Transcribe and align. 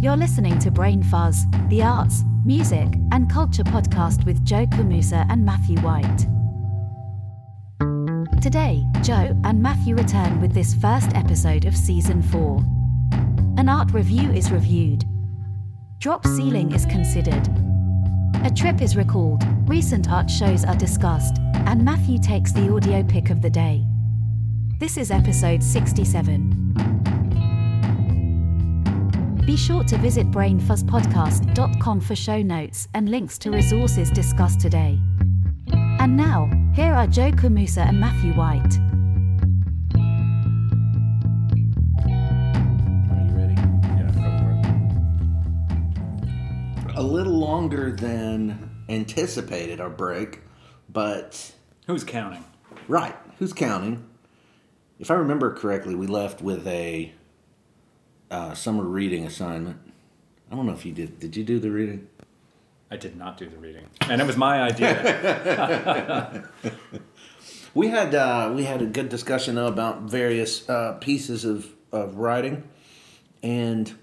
You're 0.00 0.16
listening 0.16 0.58
to 0.60 0.70
Brain 0.70 1.02
Fuzz, 1.02 1.44
the 1.68 1.82
arts, 1.82 2.24
music, 2.42 2.88
and 3.12 3.30
culture 3.30 3.64
podcast 3.64 4.24
with 4.24 4.42
Joe 4.46 4.64
Kamusa 4.64 5.26
and 5.28 5.44
Matthew 5.44 5.78
White. 5.80 6.26
Today, 8.40 8.82
Joe 9.02 9.38
and 9.44 9.62
Matthew 9.62 9.94
return 9.94 10.40
with 10.40 10.54
this 10.54 10.72
first 10.72 11.14
episode 11.14 11.66
of 11.66 11.76
season 11.76 12.22
4. 12.22 12.64
An 13.58 13.68
art 13.68 13.92
review 13.92 14.30
is 14.30 14.50
reviewed. 14.50 15.04
Drop 15.98 16.26
ceiling 16.26 16.72
is 16.72 16.86
considered. 16.86 17.46
A 18.42 18.50
trip 18.50 18.80
is 18.80 18.96
recalled, 18.96 19.42
recent 19.68 20.10
art 20.10 20.30
shows 20.30 20.64
are 20.64 20.76
discussed, 20.76 21.36
and 21.66 21.84
Matthew 21.84 22.18
takes 22.18 22.52
the 22.52 22.72
audio 22.72 23.02
pick 23.02 23.28
of 23.28 23.42
the 23.42 23.50
day. 23.50 23.84
This 24.78 24.96
is 24.96 25.10
episode 25.10 25.62
67. 25.62 26.59
Be 29.50 29.56
sure 29.56 29.82
to 29.82 29.98
visit 29.98 30.30
brainfuzzpodcast.com 30.30 32.00
for 32.02 32.14
show 32.14 32.40
notes 32.40 32.86
and 32.94 33.08
links 33.08 33.36
to 33.38 33.50
resources 33.50 34.08
discussed 34.08 34.60
today. 34.60 34.96
And 35.72 36.16
now, 36.16 36.48
here 36.72 36.94
are 36.94 37.08
Joe 37.08 37.32
Kamusa 37.32 37.78
and 37.88 37.98
Matthew 37.98 38.32
White. 38.34 38.78
Are 43.10 43.24
you 43.26 43.32
ready? 43.34 43.54
Yeah, 43.90 44.12
go 44.14 44.30
for 44.38 44.52
it. 46.92 46.96
A 46.96 47.02
little 47.02 47.36
longer 47.36 47.90
than 47.90 48.70
anticipated 48.88 49.80
our 49.80 49.90
break, 49.90 50.42
but 50.88 51.52
Who's 51.88 52.04
counting? 52.04 52.44
right, 52.86 53.16
who's 53.40 53.52
counting? 53.52 54.08
If 55.00 55.10
I 55.10 55.14
remember 55.14 55.52
correctly, 55.52 55.96
we 55.96 56.06
left 56.06 56.40
with 56.40 56.68
a 56.68 57.12
uh, 58.30 58.54
summer 58.54 58.84
reading 58.84 59.26
assignment. 59.26 59.78
I 60.50 60.56
don't 60.56 60.66
know 60.66 60.72
if 60.72 60.84
you 60.84 60.92
did. 60.92 61.18
Did 61.20 61.36
you 61.36 61.44
do 61.44 61.58
the 61.58 61.70
reading? 61.70 62.08
I 62.90 62.96
did 62.96 63.16
not 63.16 63.38
do 63.38 63.48
the 63.48 63.56
reading, 63.56 63.86
and 64.00 64.20
it 64.20 64.26
was 64.26 64.36
my 64.36 64.62
idea. 64.62 66.48
We 67.74 67.88
had 67.88 68.14
uh, 68.14 68.52
we 68.54 68.64
had 68.64 68.82
a 68.82 68.86
good 68.86 69.08
discussion 69.08 69.54
though 69.54 69.68
about 69.68 70.02
various 70.02 70.68
uh, 70.68 70.94
pieces 70.94 71.44
of, 71.44 71.68
of 71.92 72.16
writing, 72.16 72.64
and 73.42 73.94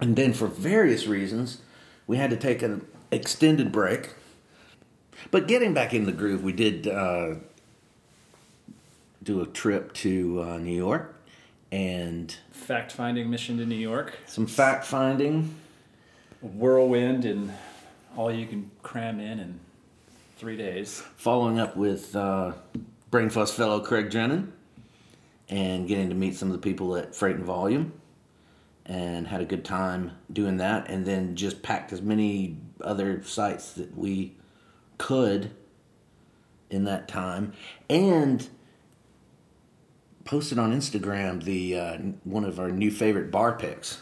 and 0.00 0.16
then 0.16 0.32
for 0.32 0.46
various 0.46 1.06
reasons, 1.06 1.60
we 2.06 2.16
had 2.16 2.30
to 2.30 2.36
take 2.36 2.62
an 2.62 2.86
extended 3.10 3.72
break. 3.72 4.14
But 5.30 5.48
getting 5.48 5.74
back 5.74 5.92
in 5.92 6.06
the 6.06 6.12
groove, 6.12 6.42
we 6.42 6.52
did 6.52 6.86
uh, 6.86 7.36
do 9.22 9.42
a 9.42 9.46
trip 9.46 9.92
to 9.94 10.42
uh, 10.42 10.58
New 10.58 10.76
York 10.76 11.14
and 11.72 12.34
Fact-finding 12.52 13.28
mission 13.30 13.58
to 13.58 13.66
New 13.66 13.74
York, 13.76 14.18
some 14.26 14.46
fact 14.46 14.84
finding. 14.84 15.54
whirlwind, 16.40 17.24
and 17.24 17.52
all 18.16 18.32
you 18.32 18.46
can 18.46 18.70
cram 18.82 19.20
in 19.20 19.38
in 19.40 19.60
three 20.38 20.56
days. 20.56 21.02
following 21.16 21.58
up 21.58 21.76
with 21.76 22.14
uh, 22.16 22.52
Brain 23.10 23.30
Fuzz 23.30 23.52
fellow 23.52 23.80
Craig 23.80 24.10
Drennan 24.10 24.52
and 25.48 25.86
getting 25.86 26.08
to 26.08 26.14
meet 26.14 26.34
some 26.34 26.48
of 26.48 26.52
the 26.52 26.58
people 26.60 26.96
at 26.96 27.14
Freight 27.14 27.36
and 27.36 27.44
Volume 27.44 27.92
and 28.84 29.26
had 29.26 29.40
a 29.40 29.44
good 29.44 29.64
time 29.64 30.12
doing 30.32 30.56
that 30.58 30.88
and 30.90 31.06
then 31.06 31.36
just 31.36 31.62
packed 31.62 31.92
as 31.92 32.02
many 32.02 32.56
other 32.80 33.22
sites 33.24 33.72
that 33.72 33.96
we 33.96 34.34
could 34.98 35.50
in 36.70 36.84
that 36.84 37.06
time 37.08 37.52
and 37.88 38.48
posted 40.26 40.58
on 40.58 40.72
Instagram 40.72 41.42
the 41.42 41.78
uh, 41.78 41.98
one 42.24 42.44
of 42.44 42.60
our 42.60 42.70
new 42.70 42.90
favorite 42.90 43.30
bar 43.30 43.52
picks. 43.56 44.00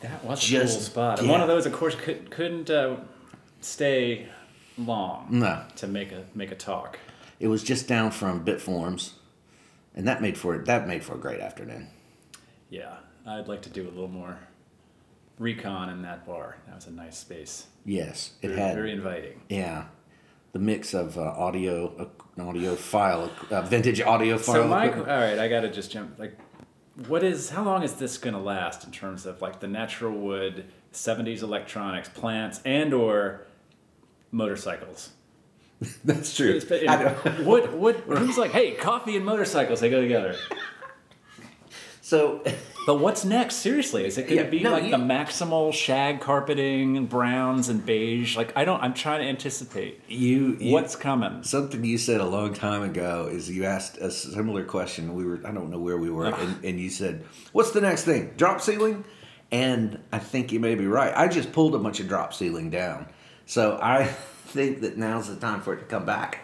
That 0.00 0.24
was 0.24 0.52
a 0.52 0.58
cool 0.58 0.68
spot. 0.68 1.18
And 1.18 1.26
yeah. 1.26 1.32
one 1.32 1.40
of 1.40 1.48
those, 1.48 1.66
of 1.66 1.72
course, 1.72 1.96
could, 1.96 2.30
couldn't 2.30 2.70
uh, 2.70 2.98
stay 3.60 4.28
long 4.76 5.26
No. 5.30 5.62
to 5.76 5.88
make 5.88 6.12
a 6.12 6.24
make 6.34 6.52
a 6.52 6.54
talk. 6.54 6.98
It 7.40 7.48
was 7.48 7.64
just 7.64 7.88
down 7.88 8.12
from 8.12 8.44
Bitforms 8.44 9.12
and 9.98 10.06
that 10.06 10.22
made 10.22 10.38
for 10.38 10.56
that 10.56 10.86
made 10.86 11.02
for 11.04 11.14
a 11.14 11.18
great 11.18 11.40
afternoon. 11.40 11.88
Yeah, 12.70 12.94
I'd 13.26 13.48
like 13.48 13.62
to 13.62 13.70
do 13.70 13.82
a 13.82 13.90
little 13.90 14.08
more 14.08 14.38
recon 15.38 15.90
in 15.90 16.02
that 16.02 16.24
bar. 16.24 16.56
That 16.66 16.76
was 16.76 16.86
a 16.86 16.92
nice 16.92 17.18
space. 17.18 17.66
Yes, 17.84 18.32
it 18.40 18.48
Very, 18.48 18.60
had 18.60 18.74
very 18.74 18.92
inviting. 18.92 19.40
Yeah, 19.48 19.86
the 20.52 20.58
mix 20.58 20.94
of 20.94 21.18
uh, 21.18 21.22
audio, 21.22 21.94
uh, 21.98 22.40
audiophile, 22.40 23.30
uh, 23.50 23.62
vintage 23.62 24.00
audiophile. 24.00 24.40
So 24.40 24.66
my 24.66 24.90
all 24.92 25.04
right, 25.04 25.38
I 25.38 25.48
gotta 25.48 25.70
just 25.70 25.90
jump. 25.90 26.18
Like, 26.18 26.38
what 27.06 27.22
is? 27.22 27.50
How 27.50 27.64
long 27.64 27.82
is 27.82 27.94
this 27.94 28.18
gonna 28.18 28.40
last 28.40 28.84
in 28.84 28.90
terms 28.90 29.26
of 29.26 29.42
like 29.42 29.60
the 29.60 29.68
natural 29.68 30.12
wood, 30.12 30.64
'70s 30.92 31.42
electronics, 31.42 32.08
plants, 32.08 32.60
and 32.64 32.94
or 32.94 33.46
motorcycles? 34.30 35.10
That's 36.04 36.34
true. 36.34 36.60
What? 37.44 37.72
What? 37.74 37.96
Who's 38.00 38.36
like, 38.38 38.50
hey, 38.50 38.72
coffee 38.72 39.16
and 39.16 39.24
motorcycles? 39.24 39.80
They 39.80 39.90
go 39.90 40.00
together. 40.00 40.36
So, 42.00 42.42
But 42.88 43.00
what's 43.00 43.22
next? 43.22 43.56
Seriously, 43.56 44.06
is 44.06 44.16
it 44.16 44.22
going 44.28 44.38
to 44.38 44.44
Yeah, 44.44 44.48
be 44.50 44.60
no, 44.60 44.70
like 44.70 44.84
you- 44.84 44.90
the 44.92 44.96
maximal 44.96 45.74
shag 45.74 46.20
carpeting 46.22 46.96
and 46.96 47.06
browns 47.06 47.68
and 47.68 47.84
beige? 47.84 48.34
Like, 48.34 48.56
I 48.56 48.64
don't. 48.64 48.82
I'm 48.82 48.94
trying 48.94 49.20
to 49.20 49.26
anticipate 49.28 50.00
you, 50.08 50.56
you 50.58 50.72
what's 50.72 50.96
coming. 50.96 51.42
something 51.42 51.84
you 51.84 51.98
said 51.98 52.22
a 52.22 52.24
long 52.24 52.54
time 52.54 52.80
ago 52.80 53.28
is 53.30 53.50
you 53.50 53.66
asked 53.66 53.98
a 53.98 54.10
similar 54.10 54.64
question. 54.64 55.12
We 55.14 55.26
were 55.26 55.38
I 55.44 55.50
don't 55.52 55.68
know 55.70 55.78
where 55.78 55.98
we 55.98 56.08
were, 56.08 56.28
and, 56.34 56.64
and 56.64 56.80
you 56.80 56.88
said, 56.88 57.26
"What's 57.52 57.72
the 57.72 57.82
next 57.82 58.04
thing? 58.04 58.32
Drop 58.38 58.62
ceiling?" 58.62 59.04
And 59.52 59.98
I 60.10 60.18
think 60.18 60.50
you 60.50 60.58
may 60.58 60.74
be 60.74 60.86
right. 60.86 61.12
I 61.14 61.28
just 61.28 61.52
pulled 61.52 61.74
a 61.74 61.78
bunch 61.78 62.00
of 62.00 62.08
drop 62.08 62.32
ceiling 62.32 62.70
down, 62.70 63.06
so 63.44 63.78
I 63.82 64.04
think 64.46 64.80
that 64.80 64.96
now's 64.96 65.28
the 65.28 65.36
time 65.36 65.60
for 65.60 65.74
it 65.74 65.80
to 65.80 65.84
come 65.84 66.06
back. 66.06 66.38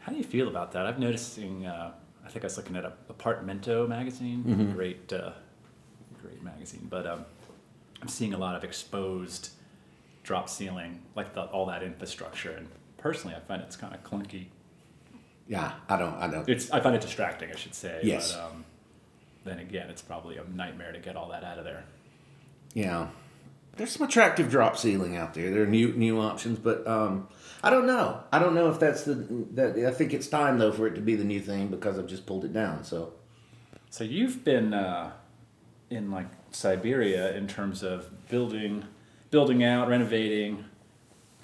How 0.00 0.10
do 0.10 0.18
you 0.18 0.24
feel 0.24 0.48
about 0.48 0.72
that? 0.72 0.84
I've 0.84 0.98
noticing. 0.98 1.64
Uh, 1.64 1.92
I 2.28 2.30
think 2.30 2.44
I 2.44 2.46
was 2.46 2.58
looking 2.58 2.76
at 2.76 2.84
a 2.84 2.92
Apartmento 3.10 3.88
magazine. 3.88 4.44
Mm-hmm. 4.46 4.72
Great, 4.72 5.10
uh, 5.14 5.32
great 6.20 6.42
magazine. 6.42 6.86
But 6.90 7.06
um, 7.06 7.24
I'm 8.02 8.08
seeing 8.08 8.34
a 8.34 8.38
lot 8.38 8.54
of 8.54 8.64
exposed 8.64 9.48
drop 10.24 10.50
ceiling, 10.50 11.00
like 11.16 11.32
the, 11.32 11.44
all 11.44 11.64
that 11.66 11.82
infrastructure. 11.82 12.50
And 12.50 12.68
personally, 12.98 13.34
I 13.34 13.40
find 13.40 13.62
it's 13.62 13.76
kind 13.76 13.94
of 13.94 14.04
clunky. 14.04 14.48
Yeah, 15.46 15.72
I 15.88 15.96
don't. 15.96 16.12
I 16.16 16.30
don't. 16.30 16.46
It's 16.46 16.70
I 16.70 16.80
find 16.80 16.94
it 16.94 17.00
distracting, 17.00 17.50
I 17.50 17.56
should 17.56 17.74
say. 17.74 18.00
Yes. 18.02 18.34
But 18.34 18.44
um, 18.44 18.64
then 19.44 19.58
again, 19.60 19.88
it's 19.88 20.02
probably 20.02 20.36
a 20.36 20.44
nightmare 20.54 20.92
to 20.92 20.98
get 20.98 21.16
all 21.16 21.30
that 21.30 21.44
out 21.44 21.58
of 21.58 21.64
there. 21.64 21.84
Yeah, 22.74 23.08
there's 23.78 23.92
some 23.92 24.06
attractive 24.06 24.50
drop 24.50 24.76
ceiling 24.76 25.16
out 25.16 25.32
there. 25.34 25.50
There 25.50 25.62
are 25.62 25.66
new 25.66 25.92
new 25.94 26.20
options, 26.20 26.58
but 26.58 26.86
um, 26.86 27.28
I 27.62 27.70
don't 27.70 27.86
know. 27.86 28.22
I 28.32 28.38
don't 28.38 28.54
know 28.54 28.70
if 28.70 28.78
that's 28.78 29.04
the 29.04 29.14
that. 29.54 29.78
I 29.78 29.92
think 29.92 30.12
it's 30.12 30.26
time 30.26 30.58
though 30.58 30.72
for 30.72 30.86
it 30.86 30.94
to 30.96 31.00
be 31.00 31.14
the 31.14 31.24
new 31.24 31.40
thing 31.40 31.68
because 31.68 31.98
I've 31.98 32.08
just 32.08 32.26
pulled 32.26 32.44
it 32.44 32.52
down. 32.52 32.84
So 32.84 33.14
So 33.90 34.04
you've 34.04 34.44
been 34.44 34.74
uh, 34.74 35.12
in 35.90 36.10
like 36.10 36.26
Siberia 36.50 37.34
in 37.36 37.46
terms 37.46 37.82
of 37.82 38.28
building, 38.28 38.84
building 39.30 39.64
out, 39.64 39.88
renovating 39.88 40.64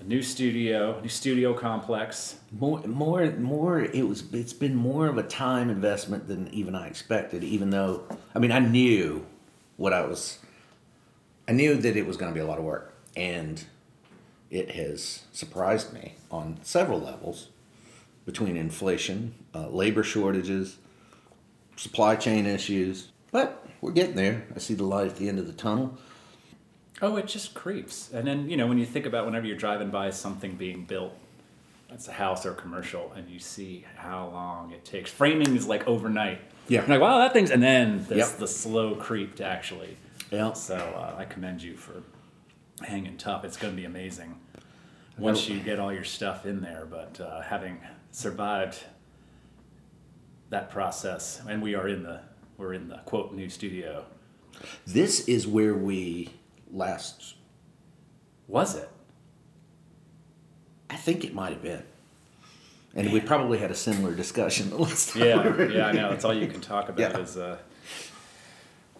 a 0.00 0.04
new 0.04 0.22
studio, 0.22 1.00
new 1.00 1.08
studio 1.08 1.54
complex. 1.54 2.36
more 2.50 2.80
more 2.80 3.30
more 3.32 3.80
it 3.80 4.06
was 4.08 4.24
it's 4.34 4.52
been 4.52 4.74
more 4.74 5.06
of 5.06 5.18
a 5.18 5.22
time 5.22 5.70
investment 5.70 6.26
than 6.26 6.48
even 6.48 6.74
I 6.74 6.88
expected. 6.88 7.44
Even 7.44 7.70
though 7.70 8.04
I 8.34 8.40
mean 8.40 8.50
I 8.52 8.58
knew 8.58 9.24
what 9.76 9.92
I 9.92 10.02
was. 10.04 10.38
I 11.48 11.52
knew 11.52 11.74
that 11.76 11.96
it 11.96 12.06
was 12.06 12.16
going 12.16 12.30
to 12.30 12.34
be 12.34 12.40
a 12.40 12.46
lot 12.46 12.58
of 12.58 12.64
work, 12.64 12.94
and 13.16 13.62
it 14.50 14.72
has 14.72 15.24
surprised 15.32 15.92
me 15.92 16.14
on 16.30 16.58
several 16.62 17.00
levels 17.00 17.48
between 18.24 18.56
inflation, 18.56 19.34
uh, 19.54 19.68
labor 19.68 20.02
shortages, 20.02 20.78
supply 21.76 22.16
chain 22.16 22.46
issues. 22.46 23.08
But 23.30 23.66
we're 23.80 23.92
getting 23.92 24.14
there. 24.16 24.46
I 24.54 24.58
see 24.58 24.74
the 24.74 24.84
light 24.84 25.08
at 25.08 25.16
the 25.16 25.28
end 25.28 25.38
of 25.38 25.46
the 25.46 25.52
tunnel. 25.52 25.98
Oh, 27.02 27.16
it 27.16 27.26
just 27.26 27.52
creeps. 27.54 28.10
And 28.12 28.26
then 28.26 28.48
you 28.48 28.56
know 28.56 28.66
when 28.66 28.78
you 28.78 28.86
think 28.86 29.04
about 29.04 29.26
whenever 29.26 29.46
you're 29.46 29.56
driving 29.56 29.90
by 29.90 30.10
something 30.10 30.54
being 30.54 30.84
built, 30.84 31.12
that's 31.90 32.08
a 32.08 32.12
house 32.12 32.46
or 32.46 32.52
commercial, 32.54 33.12
and 33.14 33.28
you 33.28 33.38
see 33.38 33.84
how 33.96 34.28
long 34.28 34.70
it 34.72 34.84
takes. 34.84 35.10
Framing 35.10 35.54
is 35.56 35.66
like 35.66 35.86
overnight. 35.86 36.40
Yeah. 36.68 36.80
You're 36.80 36.88
like 36.90 37.00
wow, 37.00 37.18
that 37.18 37.32
thing's, 37.34 37.50
and 37.50 37.62
then 37.62 38.06
there's 38.08 38.30
Yep. 38.30 38.38
the 38.38 38.48
slow 38.48 38.94
creep 38.94 39.34
to 39.36 39.44
actually. 39.44 39.98
Yeah. 40.30 40.52
So 40.52 40.76
uh, 40.76 41.14
I 41.18 41.24
commend 41.24 41.62
you 41.62 41.76
for 41.76 42.02
hanging 42.82 43.16
tough. 43.16 43.44
It's 43.44 43.56
going 43.56 43.72
to 43.74 43.76
be 43.80 43.86
amazing 43.86 44.38
once 45.18 45.48
you 45.48 45.60
get 45.60 45.78
all 45.78 45.92
your 45.92 46.04
stuff 46.04 46.44
in 46.46 46.60
there. 46.60 46.86
But 46.90 47.20
uh, 47.20 47.42
having 47.42 47.78
survived 48.10 48.82
that 50.50 50.70
process, 50.70 51.40
and 51.48 51.62
we 51.62 51.74
are 51.74 51.88
in 51.88 52.02
the 52.02 52.20
we're 52.56 52.74
in 52.74 52.88
the 52.88 52.98
quote 53.04 53.32
new 53.32 53.48
studio. 53.48 54.04
This 54.86 55.26
is 55.28 55.46
where 55.46 55.74
we 55.74 56.30
last. 56.72 57.34
Was 58.46 58.76
it? 58.76 58.88
I 60.90 60.96
think 60.96 61.24
it 61.24 61.34
might 61.34 61.50
have 61.52 61.62
been. 61.62 61.82
And 62.94 63.12
we 63.12 63.20
probably 63.20 63.58
had 63.58 63.72
a 63.72 63.74
similar 63.74 64.14
discussion 64.14 64.70
the 64.70 64.76
last 64.76 65.08
time. 65.10 65.22
we 65.22 65.28
Yeah, 65.28 65.48
were 65.48 65.70
yeah, 65.70 65.86
I 65.86 65.92
know. 65.92 66.10
That's 66.10 66.24
all 66.24 66.34
you 66.34 66.46
can 66.46 66.60
talk 66.60 66.88
about 66.88 67.00
Yeah. 67.12 67.18
is 67.18 67.36
uh, 67.36 67.58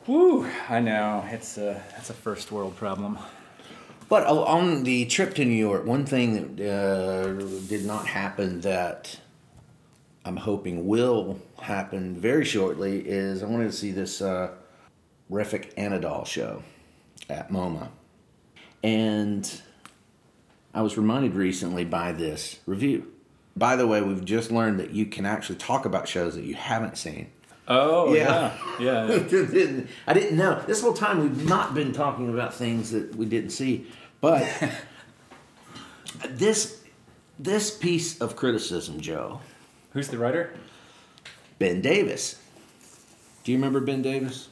Woo! 0.06 0.46
I 0.68 0.80
know 0.80 1.24
it's 1.30 1.56
a 1.56 1.82
that's 1.92 2.10
a 2.10 2.14
first 2.14 2.52
world 2.52 2.76
problem. 2.76 3.18
But 4.10 4.26
on 4.26 4.84
the 4.84 5.06
trip 5.06 5.34
to 5.36 5.44
New 5.46 5.54
York, 5.54 5.86
one 5.86 6.04
thing 6.04 6.56
that 6.56 6.70
uh, 6.70 7.66
did 7.68 7.86
not 7.86 8.06
happen 8.06 8.60
that 8.60 9.18
I'm 10.26 10.36
hoping 10.36 10.86
will 10.86 11.40
happen 11.58 12.16
very 12.16 12.44
shortly 12.44 13.00
is 13.00 13.42
I 13.42 13.46
wanted 13.46 13.70
to 13.70 13.72
see 13.72 13.92
this 13.92 14.20
uh, 14.20 14.50
Refik 15.30 15.74
Anadol 15.76 16.26
show 16.26 16.62
at 17.30 17.50
MoMA. 17.50 17.88
And 18.82 19.50
I 20.74 20.82
was 20.82 20.98
reminded 20.98 21.34
recently 21.34 21.86
by 21.86 22.12
this 22.12 22.60
review. 22.66 23.10
By 23.56 23.76
the 23.76 23.86
way, 23.86 24.02
we've 24.02 24.24
just 24.24 24.50
learned 24.50 24.80
that 24.80 24.90
you 24.90 25.06
can 25.06 25.24
actually 25.24 25.56
talk 25.56 25.86
about 25.86 26.08
shows 26.08 26.34
that 26.34 26.44
you 26.44 26.54
haven't 26.54 26.98
seen. 26.98 27.30
Oh 27.66 28.14
Yeah. 28.14 28.52
yeah, 28.78 29.06
yeah. 29.10 29.80
I 30.06 30.12
didn't 30.12 30.36
know. 30.36 30.62
This 30.66 30.82
whole 30.82 30.92
time 30.92 31.20
we've 31.20 31.48
not 31.48 31.74
been 31.74 31.92
talking 31.92 32.28
about 32.28 32.52
things 32.54 32.90
that 32.90 33.14
we 33.16 33.24
didn't 33.26 33.50
see. 33.50 33.86
But 34.20 34.46
this 36.30 36.82
this 37.38 37.70
piece 37.76 38.20
of 38.20 38.36
criticism, 38.36 39.00
Joe, 39.00 39.40
Who's 39.92 40.08
the 40.08 40.18
writer? 40.18 40.54
Ben 41.58 41.80
Davis. 41.80 42.40
Do 43.44 43.52
you 43.52 43.58
remember 43.58 43.80
Ben 43.80 44.02
Davis? 44.02 44.48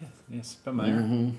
Yes, 0.00 0.10
yes, 0.30 0.56
familiar. 0.64 1.32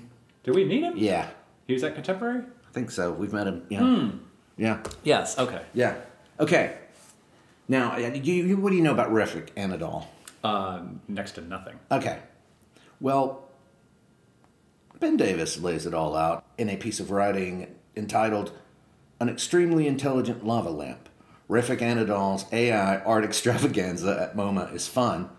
Did 0.44 0.54
we 0.54 0.64
meet 0.64 0.82
him? 0.82 0.94
Yeah, 0.96 1.28
He 1.66 1.74
was 1.74 1.82
at 1.84 1.94
Contemporary. 1.94 2.40
I 2.40 2.72
think 2.72 2.90
so. 2.90 3.12
We've 3.12 3.32
met 3.32 3.46
him. 3.46 3.64
Yeah. 3.68 4.10
Yeah. 4.56 4.82
Yes. 5.02 5.38
Okay. 5.38 5.62
Yeah. 5.74 5.96
Okay. 6.40 6.76
Now, 7.68 7.92
uh, 7.94 7.98
you, 7.98 8.34
you, 8.44 8.56
what 8.56 8.70
do 8.70 8.76
you 8.76 8.82
know 8.82 8.92
about 8.92 9.10
Refik 9.10 9.50
Anadol? 9.56 10.06
Uh, 10.44 10.82
next 11.08 11.32
to 11.32 11.40
nothing. 11.40 11.80
Okay. 11.90 12.18
Well, 13.00 13.48
Ben 15.00 15.16
Davis 15.16 15.58
lays 15.58 15.86
it 15.86 15.94
all 15.94 16.14
out 16.14 16.44
in 16.58 16.68
a 16.68 16.76
piece 16.76 17.00
of 17.00 17.10
writing 17.10 17.74
entitled 17.96 18.52
An 19.20 19.30
Extremely 19.30 19.86
Intelligent 19.86 20.44
Lava 20.46 20.68
Lamp. 20.68 21.08
Refik 21.48 21.80
Anadol's 21.80 22.44
AI 22.52 22.98
art 22.98 23.24
extravaganza 23.24 24.18
at 24.20 24.36
MoMA 24.36 24.72
is 24.74 24.86
fun, 24.86 25.30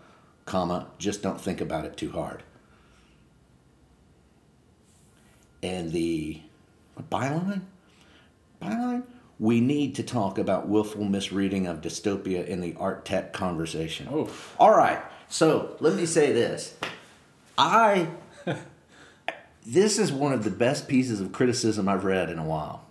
comma, 0.44 0.88
just 0.98 1.22
don't 1.22 1.40
think 1.40 1.60
about 1.60 1.84
it 1.84 1.96
too 1.96 2.10
hard. 2.10 2.42
And 5.62 5.92
the 5.92 6.42
byline? 7.10 7.62
Byline? 8.60 9.04
We 9.38 9.60
need 9.60 9.96
to 9.96 10.02
talk 10.02 10.38
about 10.38 10.68
willful 10.68 11.04
misreading 11.04 11.66
of 11.66 11.80
dystopia 11.82 12.46
in 12.46 12.60
the 12.60 12.74
art 12.78 13.04
tech 13.04 13.32
conversation. 13.32 14.08
Oof. 14.12 14.54
All 14.58 14.74
right. 14.74 15.02
So 15.28 15.76
let 15.80 15.94
me 15.94 16.06
say 16.06 16.32
this. 16.32 16.74
I 17.58 18.08
this 19.66 19.98
is 19.98 20.10
one 20.12 20.32
of 20.32 20.44
the 20.44 20.50
best 20.50 20.88
pieces 20.88 21.20
of 21.20 21.32
criticism 21.32 21.88
I've 21.88 22.04
read 22.04 22.30
in 22.30 22.38
a 22.38 22.44
while. 22.44 22.86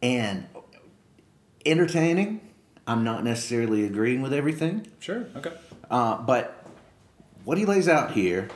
And 0.00 0.46
entertaining. 1.64 2.40
I'm 2.86 3.04
not 3.04 3.22
necessarily 3.24 3.84
agreeing 3.84 4.22
with 4.22 4.32
everything. 4.32 4.86
Sure. 4.98 5.26
Okay. 5.36 5.52
Uh, 5.90 6.18
but 6.18 6.66
what 7.44 7.58
he 7.58 7.64
lays 7.64 7.88
out 7.88 8.12
here 8.12 8.48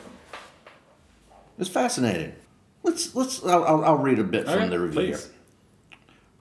is 1.58 1.68
fascinating. 1.68 2.34
Let's 2.82 3.14
let's 3.14 3.44
I'll, 3.44 3.84
I'll, 3.84 3.98
read 3.98 4.18
a 4.18 4.24
bit 4.24 4.44
from 4.44 4.54
Okay, 4.54 4.68
the 4.68 4.80
review. 4.80 5.12
please. 5.12 5.30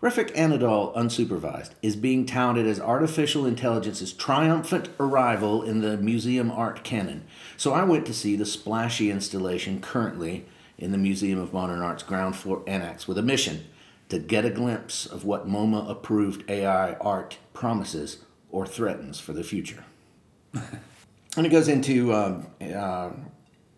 Refik 0.05 0.35
Anadol, 0.35 0.95
unsupervised, 0.95 1.71
is 1.81 1.95
being 1.95 2.27
touted 2.27 2.67
as 2.67 2.79
artificial 2.79 3.43
intelligence's 3.43 4.13
triumphant 4.13 4.87
arrival 4.99 5.63
in 5.63 5.81
the 5.81 5.97
museum 5.97 6.51
art 6.51 6.83
canon. 6.83 7.23
So 7.57 7.73
I 7.73 7.83
went 7.85 8.05
to 8.05 8.13
see 8.13 8.35
the 8.35 8.45
splashy 8.45 9.09
installation 9.09 9.81
currently 9.81 10.45
in 10.77 10.91
the 10.91 10.99
Museum 10.99 11.39
of 11.39 11.53
Modern 11.53 11.81
Art's 11.81 12.03
ground 12.03 12.35
floor 12.35 12.61
annex 12.67 13.07
with 13.07 13.17
a 13.17 13.23
mission 13.23 13.65
to 14.09 14.19
get 14.19 14.45
a 14.45 14.51
glimpse 14.51 15.07
of 15.07 15.25
what 15.25 15.47
MoMA 15.47 15.89
approved 15.89 16.47
AI 16.51 16.93
art 16.97 17.39
promises 17.53 18.19
or 18.51 18.67
threatens 18.67 19.19
for 19.19 19.33
the 19.33 19.43
future. 19.43 19.85
and 20.53 21.47
it 21.47 21.49
goes 21.49 21.67
into 21.67 22.13
um, 22.13 22.45
uh, 22.61 23.09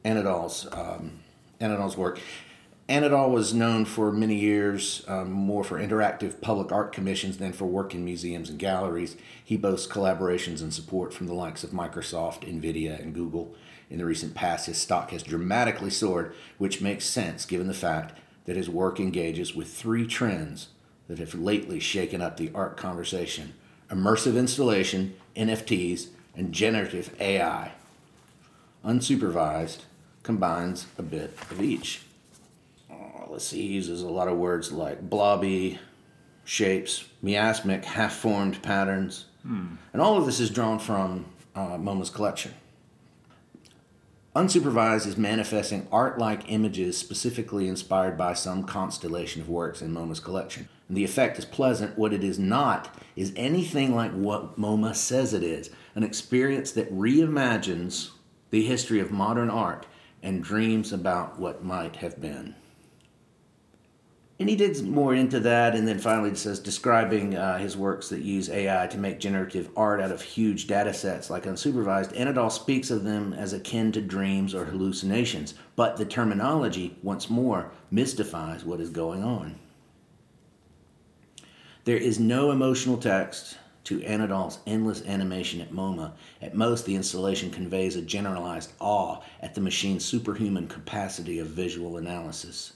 Anadol's 0.04 0.68
um, 0.74 1.22
Anadol's 1.62 1.96
work. 1.96 2.20
Anadol 2.90 3.32
was 3.32 3.54
known 3.54 3.84
for 3.84 4.14
many 4.14 4.36
years 4.36 5.04
um, 5.10 5.30
more 5.30 5.66
for 5.66 5.78
interactive 5.78 6.40
public 6.40 6.72
art 6.72 6.94
commissions 6.94 7.38
than 7.38 7.52
for 7.52 7.66
work 7.66 7.94
in 7.94 8.06
museums 8.06 8.50
and 8.50 8.58
galleries. 8.58 9.18
He 9.44 9.58
boasts 9.58 9.92
collaborations 9.92 10.62
and 10.62 10.74
support 10.74 11.14
from 11.14 11.28
the 11.28 11.34
likes 11.34 11.66
of 11.66 11.72
Microsoft, 11.72 12.48
Nvidia, 12.48 12.98
and 13.02 13.14
Google. 13.14 13.54
In 13.90 13.98
the 13.98 14.06
recent 14.06 14.36
past, 14.36 14.68
his 14.68 14.78
stock 14.78 15.12
has 15.12 15.22
dramatically 15.22 15.90
soared, 15.90 16.34
which 16.58 16.80
makes 16.80 17.06
sense 17.06 17.46
given 17.46 17.68
the 17.68 17.74
fact 17.74 18.18
that 18.46 18.56
his 18.56 18.70
work 18.70 19.02
engages 19.02 19.54
with 19.54 19.68
three 19.68 20.08
trends 20.08 20.70
that 21.10 21.20
have 21.20 21.36
lately 21.36 21.82
shaken 21.82 22.22
up 22.22 22.38
the 22.38 22.52
art 22.56 22.78
conversation 22.78 23.54
immersive 23.90 24.38
installation, 24.38 25.16
NFTs, 25.36 26.08
and 26.36 26.54
generative 26.54 27.14
AI. 27.22 27.72
Unsupervised 28.86 29.80
combines 30.24 30.88
a 30.98 31.04
bit 31.04 31.38
of 31.50 31.62
each. 31.62 32.02
Let's 33.30 33.46
see, 33.46 33.62
he 33.62 33.74
uses 33.74 34.02
a 34.02 34.08
lot 34.10 34.28
of 34.28 34.38
words 34.38 34.72
like 34.72 35.10
blobby 35.10 35.80
shapes, 36.46 37.06
miasmic, 37.22 37.84
half 37.86 38.14
formed 38.16 38.62
patterns. 38.62 39.26
And 39.94 40.02
all 40.02 40.18
of 40.18 40.26
this 40.26 40.40
is 40.40 40.50
drawn 40.50 40.80
from 40.80 41.26
uh, 41.56 41.78
MoMA's 41.78 42.10
collection. 42.10 42.54
Unsupervised 44.36 45.08
is 45.08 45.18
manifesting 45.18 45.88
art 45.92 46.20
like 46.20 46.52
images 46.52 46.98
specifically 46.98 47.68
inspired 47.68 48.18
by 48.18 48.34
some 48.34 48.64
constellation 48.64 49.42
of 49.42 49.50
works 49.50 49.82
in 49.82 49.94
MoMA's 49.94 50.20
collection. 50.20 50.70
And 50.88 50.96
the 50.96 51.04
effect 51.04 51.40
is 51.40 51.46
pleasant. 51.46 51.98
What 51.98 52.14
it 52.14 52.24
is 52.24 52.38
not 52.38 52.96
is 53.16 53.34
anything 53.36 53.96
like 53.96 54.12
what 54.12 54.60
MoMA 54.60 54.96
says 54.96 55.34
it 55.34 55.44
is 55.44 55.70
an 55.96 56.04
experience 56.04 56.72
that 56.74 56.94
reimagines 56.94 58.12
the 58.52 58.64
history 58.64 59.00
of 59.00 59.12
modern 59.12 59.50
art 59.50 59.88
and 60.22 60.44
dreams 60.44 60.94
about 60.94 61.40
what 61.40 61.64
might 61.64 61.98
have 61.98 62.22
been. 62.22 62.56
And 64.40 64.48
he 64.48 64.56
digs 64.56 64.84
more 64.84 65.16
into 65.16 65.40
that, 65.40 65.76
and 65.76 65.88
then 65.88 65.98
finally 65.98 66.36
says 66.36 66.60
describing 66.60 67.36
uh, 67.36 67.58
his 67.58 67.76
works 67.76 68.10
that 68.10 68.22
use 68.22 68.52
AI 68.52 68.86
to 68.86 68.98
make 68.98 69.20
generative 69.20 69.70
art 69.76 70.00
out 70.00 70.12
of 70.12 70.22
huge 70.22 70.68
data 70.68 70.94
sets 70.94 71.32
like 71.32 71.46
unsupervised. 71.46 72.16
Anadol 72.16 72.52
speaks 72.52 72.92
of 72.92 73.04
them 73.04 73.34
as 73.34 73.54
akin 73.54 73.92
to 73.94 74.02
dreams 74.02 74.54
or 74.54 74.66
hallucinations, 74.66 75.56
but 75.76 75.98
the 75.98 76.06
terminology, 76.06 76.96
once 77.02 77.32
more, 77.32 77.72
mystifies 77.90 78.64
what 78.64 78.80
is 78.80 78.92
going 78.92 79.24
on. 79.24 79.58
There 81.86 81.98
is 81.98 82.20
no 82.20 82.52
emotional 82.52 82.98
text 82.98 83.58
to 83.86 84.02
Anadol's 84.02 84.60
endless 84.68 85.02
animation 85.06 85.62
at 85.62 85.72
MoMA. 85.72 86.12
At 86.44 86.54
most, 86.54 86.86
the 86.86 86.96
installation 86.96 87.50
conveys 87.50 87.96
a 87.96 88.02
generalized 88.02 88.74
awe 88.80 89.22
at 89.42 89.56
the 89.56 89.62
machine's 89.62 90.06
superhuman 90.06 90.68
capacity 90.68 91.40
of 91.40 91.48
visual 91.48 91.98
analysis. 91.98 92.74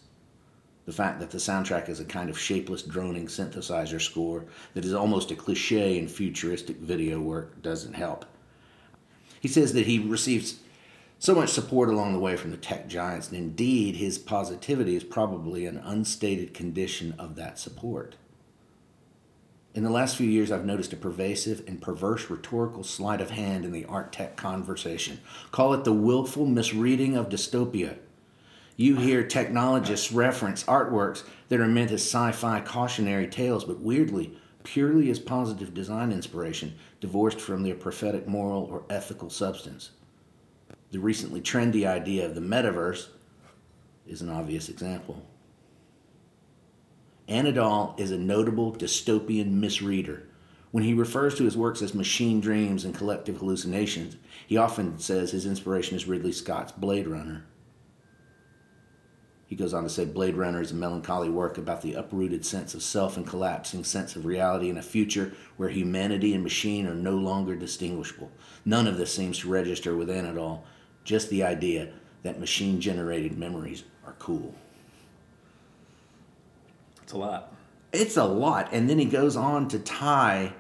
The 0.92 0.98
fact 0.98 1.22
that 1.22 1.32
the 1.32 1.38
soundtrack 1.38 1.88
is 1.88 2.02
a 2.02 2.04
kind 2.04 2.30
of 2.30 2.38
shapeless 2.38 2.82
droning 2.84 3.28
synthesizer 3.28 4.02
score 4.02 4.44
that 4.74 4.84
is 4.84 4.94
almost 4.94 5.32
a 5.32 5.36
cliche 5.36 5.98
in 5.98 6.10
futuristic 6.10 6.80
video 6.80 7.22
work 7.22 7.62
doesn't 7.62 7.94
help. 7.94 8.26
He 9.40 9.48
says 9.48 9.72
that 9.72 9.86
he 9.86 10.00
receives 10.00 10.60
so 11.18 11.34
much 11.34 11.48
support 11.48 11.88
along 11.88 12.12
the 12.12 12.20
way 12.20 12.36
from 12.36 12.52
the 12.52 12.58
tech 12.58 12.90
giants, 12.90 13.30
and 13.30 13.38
indeed 13.38 13.96
his 13.96 14.18
positivity 14.18 14.98
is 14.98 15.06
probably 15.06 15.66
an 15.66 15.78
unstated 15.78 16.54
condition 16.54 17.16
of 17.18 17.38
that 17.38 17.58
support. 17.58 18.18
In 19.74 19.86
the 19.86 19.90
last 19.90 20.18
few 20.18 20.28
years, 20.28 20.52
I've 20.52 20.66
noticed 20.66 20.92
a 20.92 20.98
pervasive 20.98 21.64
and 21.70 21.82
perverse 21.82 22.30
rhetorical 22.30 22.84
sleight 22.84 23.22
of 23.22 23.30
hand 23.30 23.64
in 23.64 23.72
the 23.72 23.86
art 23.86 24.12
tech 24.12 24.36
conversation. 24.36 25.22
Call 25.52 25.74
it 25.74 25.86
the 25.86 25.94
willful 25.94 26.46
misreading 26.46 27.16
of 27.16 27.30
dystopia. 27.30 27.96
You 28.82 28.96
hear 28.96 29.24
technologists 29.24 30.12
reference 30.12 30.64
artworks 30.64 31.22
that 31.50 31.60
are 31.60 31.68
meant 31.68 31.92
as 31.92 32.02
sci 32.02 32.32
fi 32.32 32.62
cautionary 32.62 33.28
tales, 33.28 33.64
but 33.64 33.80
weirdly, 33.80 34.36
purely 34.64 35.12
as 35.12 35.20
positive 35.20 35.76
design 35.76 36.12
inspiration, 36.12 36.74
divorced 37.00 37.40
from 37.40 37.62
their 37.62 37.76
prophetic 37.76 38.28
moral 38.28 38.64
or 38.64 38.84
ethical 38.90 39.30
substance. 39.30 39.92
The 40.90 40.98
recently 40.98 41.42
trendy 41.42 41.86
idea 41.86 42.26
of 42.26 42.34
the 42.34 42.42
metaverse 42.42 43.10
is 44.08 44.24
an 44.24 44.30
obvious 44.30 44.68
example. 44.68 45.28
Anadol 47.30 48.00
is 48.00 48.10
a 48.10 48.18
notable 48.18 48.74
dystopian 48.74 49.62
misreader. 49.62 50.24
When 50.72 50.84
he 50.84 50.96
refers 50.96 51.36
to 51.36 51.44
his 51.44 51.56
works 51.56 51.84
as 51.84 51.94
machine 51.94 52.42
dreams 52.42 52.84
and 52.84 52.96
collective 52.96 53.38
hallucinations, 53.38 54.16
he 54.48 54.58
often 54.58 54.98
says 54.98 55.30
his 55.30 55.46
inspiration 55.46 55.96
is 55.96 56.08
Ridley 56.08 56.32
Scott's 56.32 56.72
Blade 56.72 57.08
Runner. 57.08 57.46
He 59.52 59.58
goes 59.58 59.74
on 59.74 59.84
to 59.84 59.90
say 59.90 60.06
Blade 60.06 60.38
Runner 60.38 60.62
is 60.62 60.72
a 60.72 60.76
melancholy 60.76 61.28
work 61.28 61.58
about 61.58 61.82
the 61.82 61.96
uprooted 61.96 62.46
sense 62.46 62.74
of 62.74 62.82
self 62.82 63.18
and 63.18 63.28
collapsing 63.28 63.84
sense 63.84 64.16
of 64.16 64.26
reality 64.26 64.70
in 64.70 64.78
a 64.78 64.82
future 64.82 65.34
where 65.58 65.68
humanity 65.68 66.34
and 66.34 66.42
machine 66.42 66.88
are 66.88 66.96
no 66.96 67.18
longer 67.18 67.58
distinguishable. 67.58 68.32
None 68.64 68.88
of 68.88 68.96
this 68.96 69.14
seems 69.14 69.40
to 69.40 69.50
register 69.50 69.98
with 69.98 70.10
all, 70.38 70.64
just 71.04 71.30
the 71.30 71.44
idea 71.44 71.90
that 72.24 72.40
machine 72.40 72.80
generated 72.80 73.38
memories 73.38 73.84
are 74.06 74.16
cool. 74.20 74.56
It's 77.04 77.12
a 77.12 77.18
lot. 77.18 77.54
It's 77.92 78.16
a 78.16 78.24
lot. 78.24 78.70
And 78.72 78.90
then 78.90 79.00
he 79.00 79.04
goes 79.04 79.36
on 79.36 79.68
to 79.68 79.80
tie 79.80 80.54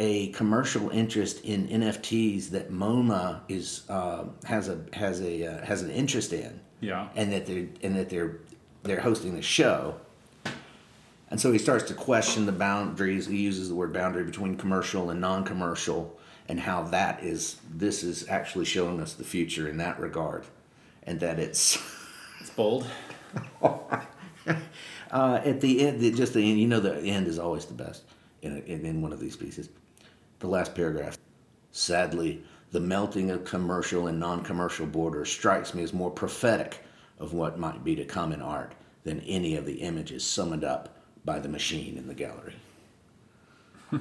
a 0.00 0.28
commercial 0.28 0.88
interest 0.88 1.44
in 1.44 1.68
NFTs 1.68 2.48
that 2.48 2.72
MoMA 2.72 3.42
is 3.50 3.82
uh, 3.90 4.24
has 4.44 4.70
a 4.70 4.78
has 4.94 5.20
a 5.20 5.46
uh, 5.46 5.66
has 5.66 5.82
an 5.82 5.90
interest 5.90 6.32
in. 6.32 6.62
Yeah. 6.82 7.08
And 7.16 7.32
that 7.32 7.46
they're 7.46 7.68
and 7.82 7.96
that 7.96 8.10
they're 8.10 8.36
they're 8.82 9.00
hosting 9.00 9.34
the 9.34 9.42
show. 9.42 9.98
And 11.30 11.40
so 11.40 11.50
he 11.50 11.58
starts 11.58 11.84
to 11.84 11.94
question 11.94 12.44
the 12.44 12.52
boundaries. 12.52 13.26
He 13.26 13.38
uses 13.38 13.70
the 13.70 13.74
word 13.74 13.94
boundary 13.94 14.24
between 14.24 14.56
commercial 14.56 15.08
and 15.08 15.18
non-commercial, 15.18 16.18
and 16.46 16.60
how 16.60 16.82
that 16.82 17.24
is. 17.24 17.56
This 17.72 18.02
is 18.02 18.28
actually 18.28 18.66
showing 18.66 19.00
us 19.00 19.14
the 19.14 19.24
future 19.24 19.66
in 19.66 19.78
that 19.78 19.98
regard, 19.98 20.44
and 21.04 21.18
that 21.20 21.38
it's. 21.38 21.78
It's 22.40 22.50
bold. 22.50 22.86
Uh, 25.12 25.40
at 25.44 25.60
the 25.60 25.86
end, 25.86 26.00
just 26.16 26.32
the 26.32 26.50
end, 26.50 26.58
you 26.58 26.66
know, 26.66 26.80
the 26.80 26.96
end 26.96 27.26
is 27.26 27.38
always 27.38 27.66
the 27.66 27.74
best 27.74 28.02
in, 28.40 28.56
a, 28.56 28.60
in, 28.60 28.86
in 28.86 29.02
one 29.02 29.12
of 29.12 29.20
these 29.20 29.36
pieces. 29.36 29.68
The 30.38 30.46
last 30.46 30.74
paragraph. 30.74 31.18
Sadly, 31.70 32.42
the 32.72 32.80
melting 32.80 33.30
of 33.30 33.44
commercial 33.44 34.08
and 34.08 34.18
non 34.18 34.42
commercial 34.42 34.86
borders 34.86 35.30
strikes 35.30 35.74
me 35.74 35.82
as 35.82 35.92
more 35.92 36.10
prophetic 36.10 36.84
of 37.18 37.34
what 37.34 37.58
might 37.58 37.84
be 37.84 37.94
to 37.94 38.04
come 38.04 38.32
in 38.32 38.42
art 38.42 38.72
than 39.04 39.20
any 39.20 39.56
of 39.56 39.66
the 39.66 39.74
images 39.74 40.24
summoned 40.24 40.64
up 40.64 40.88
by 41.24 41.38
the 41.38 41.48
machine 41.48 41.96
in 41.96 42.08
the 42.08 42.14
gallery. 42.14 42.54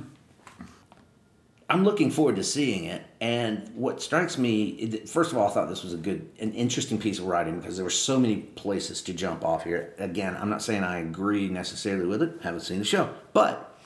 I'm 1.69 1.83
looking 1.85 2.11
forward 2.11 2.35
to 2.37 2.43
seeing 2.43 2.85
it. 2.85 3.01
And 3.21 3.69
what 3.75 4.01
strikes 4.01 4.37
me, 4.37 4.97
first 5.05 5.31
of 5.31 5.37
all, 5.37 5.47
I 5.47 5.53
thought 5.53 5.69
this 5.69 5.83
was 5.83 5.93
a 5.93 5.97
good, 5.97 6.29
an 6.39 6.53
interesting 6.53 6.97
piece 6.97 7.19
of 7.19 7.25
writing 7.25 7.59
because 7.59 7.77
there 7.77 7.85
were 7.85 7.89
so 7.89 8.19
many 8.19 8.37
places 8.37 9.01
to 9.03 9.13
jump 9.13 9.45
off 9.45 9.63
here. 9.63 9.93
Again, 9.97 10.35
I'm 10.39 10.49
not 10.49 10.61
saying 10.61 10.83
I 10.83 10.99
agree 10.99 11.47
necessarily 11.47 12.05
with 12.05 12.23
it. 12.23 12.33
Haven't 12.41 12.61
seen 12.61 12.79
the 12.79 12.85
show, 12.85 13.13
but 13.33 13.79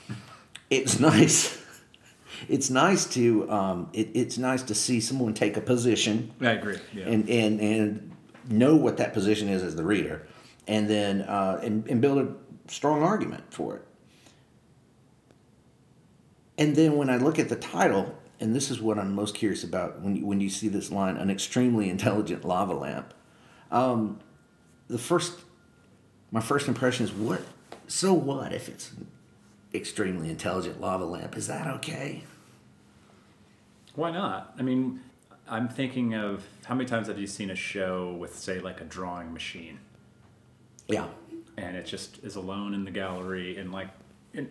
it's 0.69 0.99
nice. 1.01 1.63
It's 2.47 2.69
nice 2.69 3.05
to 3.13 3.49
um, 3.49 3.89
it, 3.93 4.09
it's 4.13 4.37
nice 4.37 4.63
to 4.63 4.75
see 4.75 4.99
someone 4.99 5.33
take 5.33 5.57
a 5.57 5.61
position 5.61 6.31
I 6.41 6.51
agree. 6.51 6.77
Yeah. 6.93 7.05
and 7.05 7.29
and 7.29 7.59
and 7.59 8.11
know 8.49 8.75
what 8.75 8.97
that 8.97 9.13
position 9.13 9.49
is 9.49 9.63
as 9.63 9.75
the 9.75 9.83
reader, 9.83 10.27
and 10.67 10.89
then 10.89 11.21
uh, 11.21 11.59
and, 11.63 11.87
and 11.87 12.01
build 12.01 12.19
a 12.19 12.33
strong 12.71 13.03
argument 13.03 13.43
for 13.51 13.77
it. 13.77 13.81
And 16.57 16.75
then 16.75 16.95
when 16.95 17.09
I 17.09 17.17
look 17.17 17.37
at 17.37 17.49
the 17.49 17.55
title, 17.55 18.15
and 18.39 18.55
this 18.55 18.71
is 18.71 18.81
what 18.81 18.97
I'm 18.97 19.13
most 19.13 19.35
curious 19.35 19.63
about 19.63 20.01
when 20.01 20.15
you, 20.15 20.25
when 20.25 20.39
you 20.39 20.49
see 20.49 20.67
this 20.67 20.91
line, 20.91 21.17
an 21.17 21.29
extremely 21.29 21.89
intelligent 21.89 22.45
lava 22.45 22.73
lamp. 22.73 23.13
Um, 23.71 24.19
the 24.87 24.97
first, 24.97 25.39
my 26.31 26.39
first 26.39 26.67
impression 26.67 27.05
is 27.05 27.11
what? 27.11 27.41
So 27.87 28.13
what 28.13 28.53
if 28.53 28.69
it's 28.69 28.91
extremely 29.77 30.29
intelligent 30.29 30.79
lava 30.81 31.05
lamp? 31.05 31.35
Is 31.37 31.47
that 31.47 31.67
okay? 31.75 32.23
Why 33.95 34.11
not? 34.11 34.53
I 34.57 34.61
mean, 34.61 34.99
I'm 35.47 35.69
thinking 35.69 36.13
of 36.15 36.43
how 36.65 36.75
many 36.75 36.87
times 36.89 37.07
have 37.07 37.19
you 37.19 37.27
seen 37.27 37.49
a 37.49 37.55
show 37.55 38.13
with, 38.13 38.35
say, 38.35 38.59
like 38.59 38.81
a 38.81 38.83
drawing 38.83 39.31
machine, 39.33 39.79
Yeah. 40.87 41.07
and 41.57 41.77
it 41.77 41.85
just 41.85 42.23
is 42.23 42.35
alone 42.35 42.73
in 42.73 42.83
the 42.83 42.91
gallery, 42.91 43.57
and 43.57 43.71
like, 43.71 43.89
and, 44.33 44.49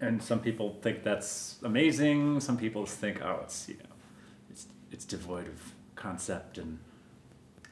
and 0.00 0.22
some 0.22 0.40
people 0.40 0.76
think 0.82 1.02
that's 1.02 1.56
amazing. 1.64 2.40
Some 2.40 2.56
people 2.56 2.86
think, 2.86 3.20
oh, 3.22 3.40
it's 3.42 3.68
you 3.68 3.74
know, 3.76 3.90
it's 4.50 4.66
it's 4.92 5.04
devoid 5.04 5.48
of 5.48 5.72
concept, 5.96 6.58
and 6.58 6.78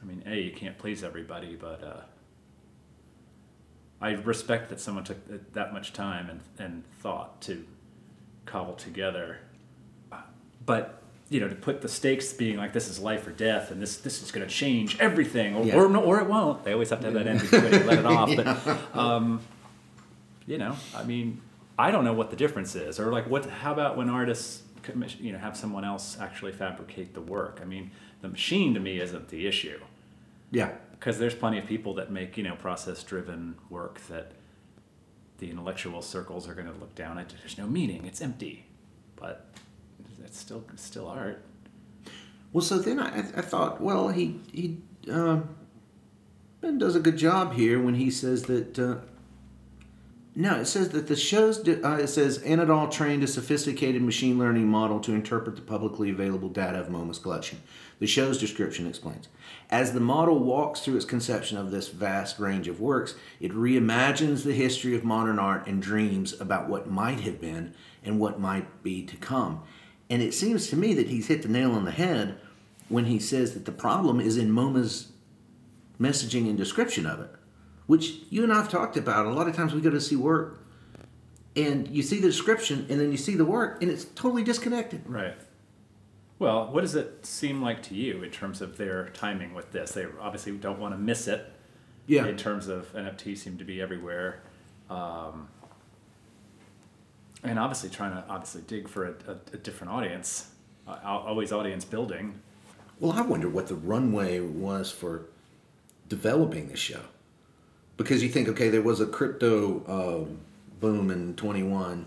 I 0.01 0.05
mean, 0.05 0.23
a 0.25 0.35
you 0.41 0.51
can't 0.51 0.77
please 0.77 1.03
everybody, 1.03 1.55
but 1.55 1.81
uh, 1.83 2.01
I 4.01 4.11
respect 4.11 4.69
that 4.69 4.79
someone 4.79 5.03
took 5.03 5.53
that 5.53 5.73
much 5.73 5.93
time 5.93 6.29
and, 6.29 6.39
and 6.59 6.83
thought 6.99 7.41
to 7.41 7.65
cobble 8.45 8.73
together. 8.75 9.39
But 10.65 11.01
you 11.29 11.39
know, 11.41 11.49
to 11.49 11.55
put 11.55 11.81
the 11.81 11.89
stakes 11.89 12.31
being 12.31 12.57
like 12.57 12.71
this 12.73 12.87
is 12.87 12.99
life 12.99 13.27
or 13.27 13.31
death, 13.31 13.71
and 13.71 13.81
this 13.81 13.97
this 13.97 14.21
is 14.21 14.31
going 14.31 14.47
to 14.47 14.53
change 14.53 14.97
everything, 14.99 15.55
or, 15.55 15.65
Yeah. 15.65 15.75
or 15.75 15.89
no, 15.89 16.01
or 16.01 16.19
it 16.21 16.27
won't. 16.27 16.63
They 16.63 16.73
always 16.73 16.89
have 16.89 16.99
to 17.01 17.07
have 17.07 17.13
that 17.15 17.27
ambiguity, 17.27 17.83
let 17.83 17.99
it 17.99 18.05
off. 18.05 18.29
But 18.35 18.97
um, 18.97 19.41
you 20.45 20.57
know, 20.57 20.75
I 20.95 21.03
mean, 21.03 21.41
I 21.77 21.91
don't 21.91 22.05
know 22.05 22.13
what 22.13 22.29
the 22.29 22.37
difference 22.37 22.75
is, 22.75 22.99
or 22.99 23.11
like 23.11 23.29
what? 23.29 23.45
How 23.45 23.73
about 23.73 23.97
when 23.97 24.09
artists 24.09 24.63
commission, 24.83 25.23
you 25.25 25.33
know, 25.33 25.39
have 25.39 25.57
someone 25.57 25.83
else 25.83 26.17
actually 26.21 26.53
fabricate 26.53 27.13
the 27.13 27.21
work? 27.21 27.59
I 27.61 27.65
mean, 27.65 27.91
the 28.21 28.29
machine 28.29 28.73
to 28.73 28.79
me 28.79 28.99
isn't 29.01 29.27
the 29.29 29.47
issue 29.47 29.79
Yeah. 30.51 30.71
Because 30.99 31.19
there's 31.19 31.35
plenty 31.35 31.57
of 31.57 31.65
people 31.65 31.93
that 31.95 32.11
make 32.11 32.37
you 32.37 32.43
know 32.43 32.55
process 32.55 33.03
driven 33.03 33.55
work 33.69 33.99
that 34.07 34.31
the 35.39 35.49
intellectual 35.49 36.01
circles 36.01 36.47
are 36.47 36.53
going 36.53 36.67
to 36.67 36.73
look 36.79 36.95
down 36.95 37.17
at 37.19 37.29
there's 37.29 37.57
no 37.57 37.67
meaning 37.67 38.05
it's 38.05 38.21
empty 38.21 38.65
but 39.15 39.45
it's 40.23 40.39
still 40.39 40.63
still 40.75 41.07
art 41.07 41.43
Well, 42.53 42.63
so 42.63 42.77
then 42.79 42.99
I, 42.99 43.19
I 43.19 43.41
thought, 43.41 43.81
well, 43.81 44.09
he 44.09 44.39
he 44.51 44.77
um, 45.11 45.49
Ben 46.61 46.77
does 46.77 46.95
a 46.95 46.99
good 46.99 47.17
job 47.17 47.53
here 47.53 47.79
when 47.81 47.95
he 47.95 48.09
says 48.09 48.43
that. 48.43 48.79
Uh, 48.79 48.95
no, 50.35 50.59
it 50.59 50.65
says 50.65 50.89
that 50.89 51.07
the 51.07 51.15
show's. 51.15 51.57
di- 51.59 51.81
Uh, 51.81 51.97
it 51.97 52.07
says 52.07 52.39
Anadol 52.39 52.89
trained 52.91 53.23
a 53.23 53.27
sophisticated 53.27 54.01
machine 54.01 54.37
learning 54.39 54.67
model 54.67 54.99
to 55.01 55.13
interpret 55.13 55.55
the 55.55 55.61
publicly 55.61 56.09
available 56.09 56.49
data 56.49 56.79
of 56.79 56.87
MoMA's 56.87 57.19
collection. 57.19 57.59
The 57.99 58.07
show's 58.07 58.37
description 58.37 58.87
explains. 58.87 59.27
As 59.69 59.93
the 59.93 59.99
model 59.99 60.39
walks 60.39 60.81
through 60.81 60.97
its 60.97 61.05
conception 61.05 61.57
of 61.57 61.71
this 61.71 61.87
vast 61.87 62.39
range 62.39 62.67
of 62.67 62.79
works, 62.79 63.15
it 63.39 63.51
reimagines 63.51 64.43
the 64.43 64.53
history 64.53 64.95
of 64.95 65.03
modern 65.03 65.39
art 65.39 65.65
and 65.67 65.81
dreams 65.81 66.39
about 66.39 66.69
what 66.69 66.89
might 66.89 67.21
have 67.21 67.41
been 67.41 67.73
and 68.03 68.19
what 68.19 68.39
might 68.39 68.83
be 68.83 69.03
to 69.03 69.17
come. 69.17 69.63
And 70.09 70.21
it 70.21 70.33
seems 70.33 70.69
to 70.69 70.75
me 70.75 70.93
that 70.93 71.09
he's 71.09 71.27
hit 71.27 71.41
the 71.41 71.49
nail 71.49 71.71
on 71.71 71.85
the 71.85 71.91
head 71.91 72.39
when 72.87 73.05
he 73.05 73.19
says 73.19 73.53
that 73.53 73.65
the 73.65 73.71
problem 73.71 74.19
is 74.19 74.37
in 74.37 74.51
MoMA's 74.51 75.11
messaging 75.99 76.47
and 76.47 76.57
description 76.57 77.05
of 77.05 77.19
it, 77.19 77.31
which 77.87 78.19
you 78.29 78.43
and 78.43 78.53
I 78.53 78.57
have 78.57 78.69
talked 78.69 78.95
about. 78.95 79.25
A 79.25 79.31
lot 79.31 79.47
of 79.47 79.55
times 79.55 79.73
we 79.73 79.81
go 79.81 79.89
to 79.89 79.99
see 79.99 80.15
work 80.15 80.63
and 81.55 81.87
you 81.87 82.03
see 82.03 82.19
the 82.19 82.27
description 82.27 82.85
and 82.89 82.99
then 82.99 83.11
you 83.11 83.17
see 83.17 83.35
the 83.35 83.43
work 83.43 83.81
and 83.81 83.91
it's 83.91 84.05
totally 84.05 84.43
disconnected. 84.43 85.01
right 85.07 85.35
well 86.39 86.71
what 86.71 86.81
does 86.81 86.95
it 86.95 87.25
seem 87.25 87.61
like 87.61 87.81
to 87.83 87.95
you 87.95 88.23
in 88.23 88.29
terms 88.31 88.61
of 88.61 88.77
their 88.77 89.09
timing 89.09 89.53
with 89.53 89.71
this 89.71 89.91
they 89.91 90.05
obviously 90.21 90.51
don't 90.53 90.79
want 90.79 90.93
to 90.93 90.97
miss 90.97 91.27
it 91.27 91.51
Yeah. 92.07 92.25
in 92.27 92.37
terms 92.37 92.67
of 92.67 92.93
NFT, 92.93 93.37
seem 93.37 93.57
to 93.57 93.63
be 93.65 93.81
everywhere 93.81 94.41
um, 94.89 95.47
and 97.43 97.59
obviously 97.59 97.89
trying 97.89 98.11
to 98.11 98.23
obviously 98.29 98.61
dig 98.67 98.87
for 98.87 99.05
a, 99.05 99.13
a, 99.31 99.37
a 99.53 99.57
different 99.57 99.91
audience 99.93 100.51
uh, 100.87 100.97
always 101.03 101.51
audience 101.51 101.83
building 101.85 102.39
Well, 102.99 103.11
I 103.11 103.21
wonder 103.21 103.49
what 103.49 103.67
the 103.67 103.75
runway 103.75 104.39
was 104.39 104.89
for 104.91 105.25
developing 106.09 106.69
the 106.69 106.77
show. 106.77 107.01
Because 107.97 108.23
you 108.23 108.29
think, 108.29 108.47
okay, 108.47 108.69
there 108.69 108.81
was 108.81 109.01
a 109.01 109.05
crypto 109.05 109.83
um, 109.87 110.37
boom 110.79 111.11
in 111.11 111.35
21, 111.35 112.05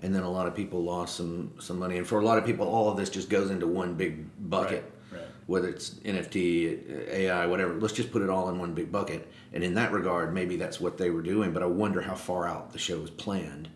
and 0.00 0.14
then 0.14 0.22
a 0.22 0.30
lot 0.30 0.46
of 0.46 0.54
people 0.54 0.82
lost 0.82 1.16
some, 1.16 1.52
some 1.58 1.78
money. 1.78 1.96
And 1.96 2.06
for 2.06 2.20
a 2.20 2.24
lot 2.24 2.38
of 2.38 2.44
people, 2.44 2.66
all 2.66 2.90
of 2.90 2.96
this 2.96 3.10
just 3.10 3.30
goes 3.30 3.50
into 3.50 3.66
one 3.66 3.94
big 3.94 4.26
bucket. 4.50 4.84
Right, 5.10 5.20
right. 5.20 5.28
Whether 5.46 5.68
it's 5.68 5.90
NFT, 5.90 7.08
AI, 7.08 7.46
whatever, 7.46 7.74
let's 7.74 7.94
just 7.94 8.12
put 8.12 8.22
it 8.22 8.28
all 8.28 8.48
in 8.48 8.58
one 8.58 8.74
big 8.74 8.92
bucket. 8.92 9.30
And 9.52 9.64
in 9.64 9.74
that 9.74 9.92
regard, 9.92 10.34
maybe 10.34 10.56
that's 10.56 10.80
what 10.80 10.98
they 10.98 11.10
were 11.10 11.22
doing, 11.22 11.52
but 11.52 11.62
I 11.62 11.66
wonder 11.66 12.02
how 12.02 12.14
far 12.14 12.46
out 12.46 12.72
the 12.72 12.78
show 12.78 12.98
was 12.98 13.10
planned. 13.10 13.68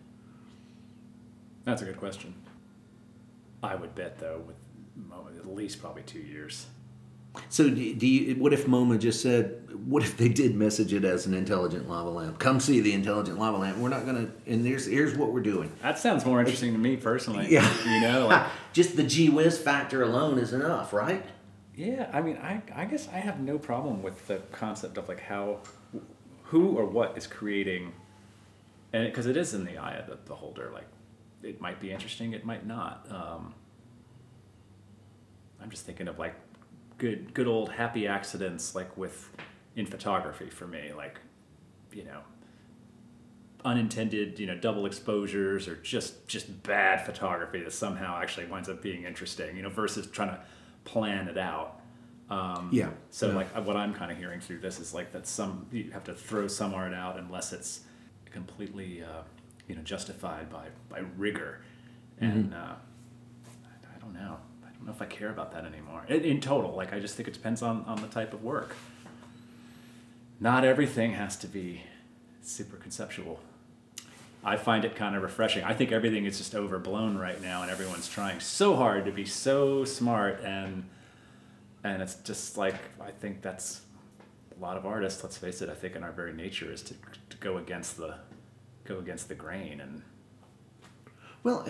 That's 1.63 1.81
a 1.81 1.85
good 1.85 1.97
question. 1.97 2.33
I 3.63 3.75
would 3.75 3.95
bet 3.95 4.19
though, 4.19 4.41
with 4.45 4.55
at 5.37 5.47
least 5.47 5.81
probably 5.81 6.03
two 6.03 6.19
years. 6.19 6.67
So, 7.49 7.69
do 7.69 7.93
do 7.93 8.07
you, 8.07 8.35
what 8.35 8.53
if 8.53 8.65
MoMA 8.65 8.99
just 8.99 9.21
said, 9.21 9.61
what 9.85 10.03
if 10.03 10.17
they 10.17 10.27
did 10.27 10.55
message 10.55 10.93
it 10.93 11.05
as 11.05 11.25
an 11.25 11.33
intelligent 11.33 11.89
lava 11.89 12.09
lamp? 12.09 12.39
Come 12.39 12.59
see 12.59 12.81
the 12.81 12.93
intelligent 12.93 13.39
lava 13.39 13.57
lamp. 13.57 13.77
We're 13.77 13.89
not 13.89 14.05
going 14.05 14.27
to, 14.27 14.51
and 14.51 14.65
here's, 14.65 14.85
here's 14.85 15.15
what 15.15 15.31
we're 15.31 15.39
doing. 15.41 15.71
That 15.81 15.97
sounds 15.97 16.25
more 16.25 16.39
interesting 16.39 16.73
to 16.73 16.77
me 16.77 16.97
personally. 16.97 17.47
Yeah. 17.49 17.67
you 17.85 18.01
know, 18.01 18.27
like 18.27 18.47
just 18.73 18.97
the 18.97 19.03
gee 19.03 19.29
whiz 19.29 19.57
factor 19.57 20.03
alone 20.03 20.37
is 20.39 20.51
enough, 20.53 20.91
right? 20.93 21.23
yeah. 21.75 22.09
I 22.13 22.21
mean, 22.21 22.37
I 22.37 22.61
I 22.75 22.85
guess 22.85 23.07
I 23.07 23.17
have 23.19 23.39
no 23.39 23.57
problem 23.57 24.03
with 24.03 24.27
the 24.27 24.37
concept 24.51 24.97
of 24.97 25.07
like 25.07 25.21
how, 25.21 25.59
who 26.43 26.77
or 26.77 26.85
what 26.85 27.17
is 27.17 27.27
creating, 27.27 27.93
and 28.91 29.05
because 29.05 29.25
it 29.25 29.37
is 29.37 29.53
in 29.53 29.63
the 29.65 29.77
eye 29.77 29.95
of 29.95 30.07
the 30.07 30.17
beholder. 30.17 30.69
Like, 30.73 30.87
it 31.43 31.61
might 31.61 31.79
be 31.79 31.91
interesting, 31.91 32.33
it 32.33 32.45
might 32.45 32.65
not. 32.65 33.07
Um, 33.09 33.53
I'm 35.61 35.69
just 35.69 35.85
thinking 35.85 36.07
of 36.07 36.19
like 36.19 36.35
good 37.01 37.33
good 37.33 37.47
old 37.47 37.69
happy 37.71 38.05
accidents 38.07 38.75
like 38.75 38.95
with 38.95 39.29
in 39.75 39.85
photography 39.87 40.49
for 40.51 40.67
me 40.67 40.91
like 40.95 41.19
you 41.91 42.03
know 42.03 42.21
unintended 43.65 44.39
you 44.39 44.45
know 44.47 44.55
double 44.55 44.85
exposures 44.85 45.67
or 45.67 45.75
just 45.77 46.27
just 46.27 46.63
bad 46.63 47.03
photography 47.05 47.59
that 47.61 47.71
somehow 47.73 48.19
actually 48.21 48.45
winds 48.47 48.67
up 48.69 48.81
being 48.81 49.03
interesting 49.03 49.55
you 49.55 49.63
know 49.63 49.69
versus 49.69 50.05
trying 50.07 50.29
to 50.29 50.39
plan 50.85 51.27
it 51.27 51.37
out 51.37 51.79
Um, 52.29 52.69
Yeah. 52.71 52.89
So 53.09 53.27
Yeah. 53.29 53.35
like 53.35 53.49
what 53.67 53.75
I'm 53.75 53.93
kind 53.93 54.09
of 54.11 54.17
hearing 54.17 54.39
through 54.39 54.59
this 54.59 54.79
is 54.79 54.93
like 54.93 55.11
that 55.11 55.27
some 55.27 55.65
you 55.71 55.91
have 55.91 56.03
to 56.05 56.13
throw 56.15 56.47
some 56.47 56.73
art 56.73 56.93
out 56.93 57.19
unless 57.19 57.51
it's 57.51 57.81
completely 58.31 59.03
uh, 59.03 59.23
you 59.67 59.75
know 59.75 59.81
justified 59.83 60.49
by 60.49 60.67
by 60.89 60.99
rigor, 61.17 61.61
and 62.19 62.53
uh, 62.53 62.75
I, 63.73 63.95
I 63.95 63.99
don't 63.99 64.13
know. 64.13 64.37
I 64.81 64.85
don't 64.85 64.87
know 64.87 64.93
if 64.93 65.01
I 65.01 65.05
care 65.05 65.29
about 65.29 65.51
that 65.51 65.63
anymore. 65.63 66.05
In, 66.07 66.21
in 66.23 66.41
total, 66.41 66.73
like 66.75 66.91
I 66.91 66.99
just 66.99 67.15
think 67.15 67.27
it 67.27 67.33
depends 67.33 67.61
on 67.61 67.85
on 67.85 68.01
the 68.01 68.07
type 68.07 68.33
of 68.33 68.43
work. 68.43 68.75
Not 70.39 70.65
everything 70.65 71.13
has 71.13 71.35
to 71.37 71.47
be 71.47 71.83
super 72.41 72.77
conceptual. 72.77 73.39
I 74.43 74.57
find 74.57 74.83
it 74.83 74.95
kind 74.95 75.15
of 75.15 75.21
refreshing. 75.21 75.63
I 75.63 75.75
think 75.75 75.91
everything 75.91 76.25
is 76.25 76.39
just 76.39 76.55
overblown 76.55 77.15
right 77.19 77.39
now, 77.39 77.61
and 77.61 77.69
everyone's 77.69 78.09
trying 78.09 78.39
so 78.39 78.75
hard 78.75 79.05
to 79.05 79.11
be 79.11 79.23
so 79.23 79.85
smart, 79.85 80.41
and 80.43 80.83
and 81.83 82.01
it's 82.01 82.15
just 82.15 82.57
like 82.57 82.75
I 82.99 83.11
think 83.11 83.43
that's 83.43 83.81
a 84.57 84.59
lot 84.59 84.77
of 84.77 84.85
artists. 84.87 85.23
Let's 85.23 85.37
face 85.37 85.61
it. 85.61 85.69
I 85.69 85.75
think 85.75 85.95
in 85.95 86.03
our 86.03 86.11
very 86.11 86.33
nature 86.33 86.71
is 86.71 86.81
to, 86.83 86.95
to 87.29 87.37
go 87.37 87.57
against 87.57 87.97
the 87.97 88.15
go 88.85 88.97
against 88.97 89.29
the 89.29 89.35
grain, 89.35 89.79
and 89.79 90.01
Well, 91.43 91.67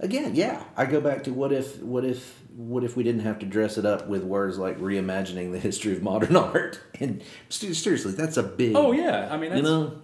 again, 0.00 0.34
yeah. 0.34 0.64
I 0.76 0.86
go 0.86 1.00
back 1.00 1.24
to 1.24 1.32
what 1.32 1.52
if, 1.52 1.80
what 1.82 2.04
if, 2.04 2.40
what 2.56 2.82
if 2.84 2.96
we 2.96 3.02
didn't 3.04 3.22
have 3.22 3.38
to 3.38 3.46
dress 3.46 3.78
it 3.78 3.86
up 3.86 4.08
with 4.08 4.24
words 4.24 4.58
like 4.58 4.78
reimagining 4.78 5.52
the 5.52 5.58
history 5.58 5.92
of 5.92 6.02
modern 6.02 6.36
art? 6.54 6.80
And 6.98 7.22
seriously, 7.48 8.12
that's 8.12 8.36
a 8.36 8.42
big. 8.42 8.74
oh 8.76 8.92
yeah, 8.92 9.28
I 9.30 9.36
mean 9.36 9.50
that's, 9.50 9.62
you 9.62 9.68
know. 9.68 10.02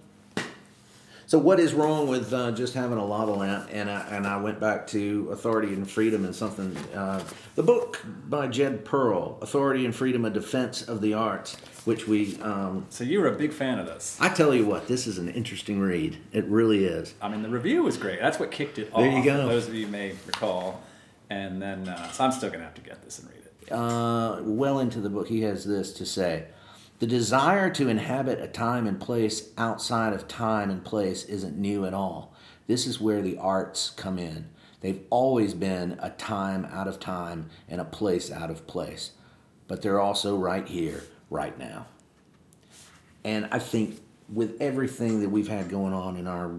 So 1.27 1.37
what 1.37 1.59
is 1.59 1.73
wrong 1.73 2.07
with 2.07 2.31
uh, 2.31 2.53
just 2.53 2.73
having 2.73 2.97
a 2.97 3.05
lava 3.05 3.33
lamp? 3.33 3.67
And 3.73 3.89
I, 3.89 3.99
and 4.11 4.25
I 4.25 4.37
went 4.37 4.61
back 4.61 4.87
to 4.87 5.27
Authority 5.33 5.73
and 5.73 5.89
Freedom 5.89 6.23
and 6.23 6.33
something. 6.33 6.75
Uh, 6.95 7.21
the 7.55 7.63
book 7.63 8.01
by 8.29 8.47
Jed 8.47 8.85
Perl, 8.85 9.37
Authority 9.41 9.83
and 9.83 9.93
Freedom: 9.93 10.23
A 10.23 10.29
Defense 10.29 10.87
of 10.87 11.01
the 11.01 11.13
Arts, 11.15 11.57
which 11.83 12.07
we. 12.07 12.39
Um, 12.41 12.85
so 12.89 13.03
you 13.03 13.19
were 13.19 13.27
a 13.27 13.37
big 13.37 13.51
fan 13.51 13.77
of 13.77 13.87
this. 13.87 14.17
I 14.21 14.29
tell 14.29 14.55
you 14.55 14.65
what, 14.65 14.87
this 14.87 15.05
is 15.05 15.17
an 15.17 15.27
interesting 15.27 15.81
read. 15.81 16.17
It 16.31 16.45
really 16.45 16.85
is. 16.85 17.13
I 17.21 17.27
mean, 17.27 17.41
the 17.41 17.49
review 17.49 17.83
was 17.83 17.97
great. 17.97 18.21
That's 18.21 18.39
what 18.39 18.49
kicked 18.49 18.79
it 18.79 18.89
off. 18.93 19.01
There 19.01 19.11
you 19.11 19.21
go. 19.21 19.49
Those 19.49 19.67
of 19.67 19.75
you 19.75 19.87
may 19.87 20.13
recall, 20.27 20.81
and 21.29 21.61
then 21.61 21.89
uh, 21.89 22.09
so 22.13 22.23
I'm 22.23 22.31
still 22.31 22.49
gonna 22.49 22.63
have 22.63 22.75
to 22.75 22.81
get 22.81 23.03
this 23.03 23.19
and 23.19 23.27
read 23.29 23.43
it. 23.43 23.73
uh, 23.73 24.37
well 24.43 24.79
into 24.79 25.01
the 25.01 25.09
book, 25.09 25.27
he 25.27 25.41
has 25.41 25.65
this 25.65 25.91
to 25.95 26.05
say 26.05 26.45
The 26.99 27.07
desire 27.07 27.69
to 27.71 27.89
inhabit 27.89 28.41
a 28.41 28.47
time 28.47 28.87
and 28.87 28.99
place 28.99 29.49
outside 29.57 30.13
of 30.13 30.27
time 30.27 30.71
and 30.71 30.83
place 30.83 31.25
isn't 31.25 31.55
new 31.55 31.85
at 31.85 31.93
all. 31.93 32.33
This 32.65 32.87
is 32.87 32.99
where 32.99 33.21
the 33.21 33.37
arts 33.37 33.91
come 33.91 34.17
in. 34.17 34.49
They've 34.81 35.03
always 35.11 35.53
been 35.53 35.97
a 36.01 36.09
time 36.09 36.65
out 36.65 36.87
of 36.87 36.99
time 36.99 37.49
and 37.69 37.79
a 37.79 37.85
place 37.85 38.31
out 38.31 38.49
of 38.49 38.65
place, 38.65 39.11
but 39.67 39.81
they're 39.81 39.99
also 39.99 40.37
right 40.37 40.67
here, 40.67 41.03
right 41.29 41.57
now. 41.57 41.85
And 43.23 43.47
I 43.51 43.59
think 43.59 43.99
with 44.33 44.59
everything 44.59 45.21
that 45.21 45.29
we've 45.29 45.47
had 45.47 45.69
going 45.69 45.93
on 45.93 46.17
in 46.17 46.27
our 46.27 46.49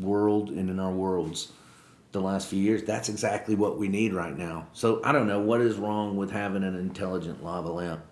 world 0.00 0.50
and 0.50 0.70
in 0.70 0.80
our 0.80 0.92
worlds, 0.92 1.52
the 2.12 2.20
last 2.20 2.48
few 2.48 2.60
years, 2.60 2.82
that's 2.82 3.08
exactly 3.08 3.54
what 3.54 3.78
we 3.78 3.88
need 3.88 4.12
right 4.12 4.36
now. 4.36 4.68
So 4.72 5.00
I 5.04 5.12
don't 5.12 5.26
know 5.26 5.40
what 5.40 5.60
is 5.60 5.76
wrong 5.76 6.16
with 6.16 6.30
having 6.30 6.62
an 6.62 6.76
intelligent 6.76 7.42
lava 7.42 7.70
lamp. 7.72 8.02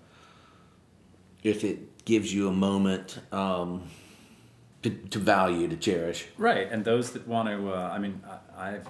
If 1.42 1.64
it 1.64 2.04
gives 2.04 2.32
you 2.34 2.48
a 2.48 2.52
moment 2.52 3.18
um, 3.32 3.84
to, 4.82 4.90
to 4.90 5.18
value, 5.18 5.68
to 5.68 5.76
cherish. 5.76 6.26
Right, 6.36 6.70
and 6.70 6.84
those 6.84 7.12
that 7.12 7.26
want 7.26 7.48
to, 7.48 7.72
uh, 7.72 7.90
I 7.92 7.98
mean, 7.98 8.22
I, 8.56 8.68
I've 8.68 8.88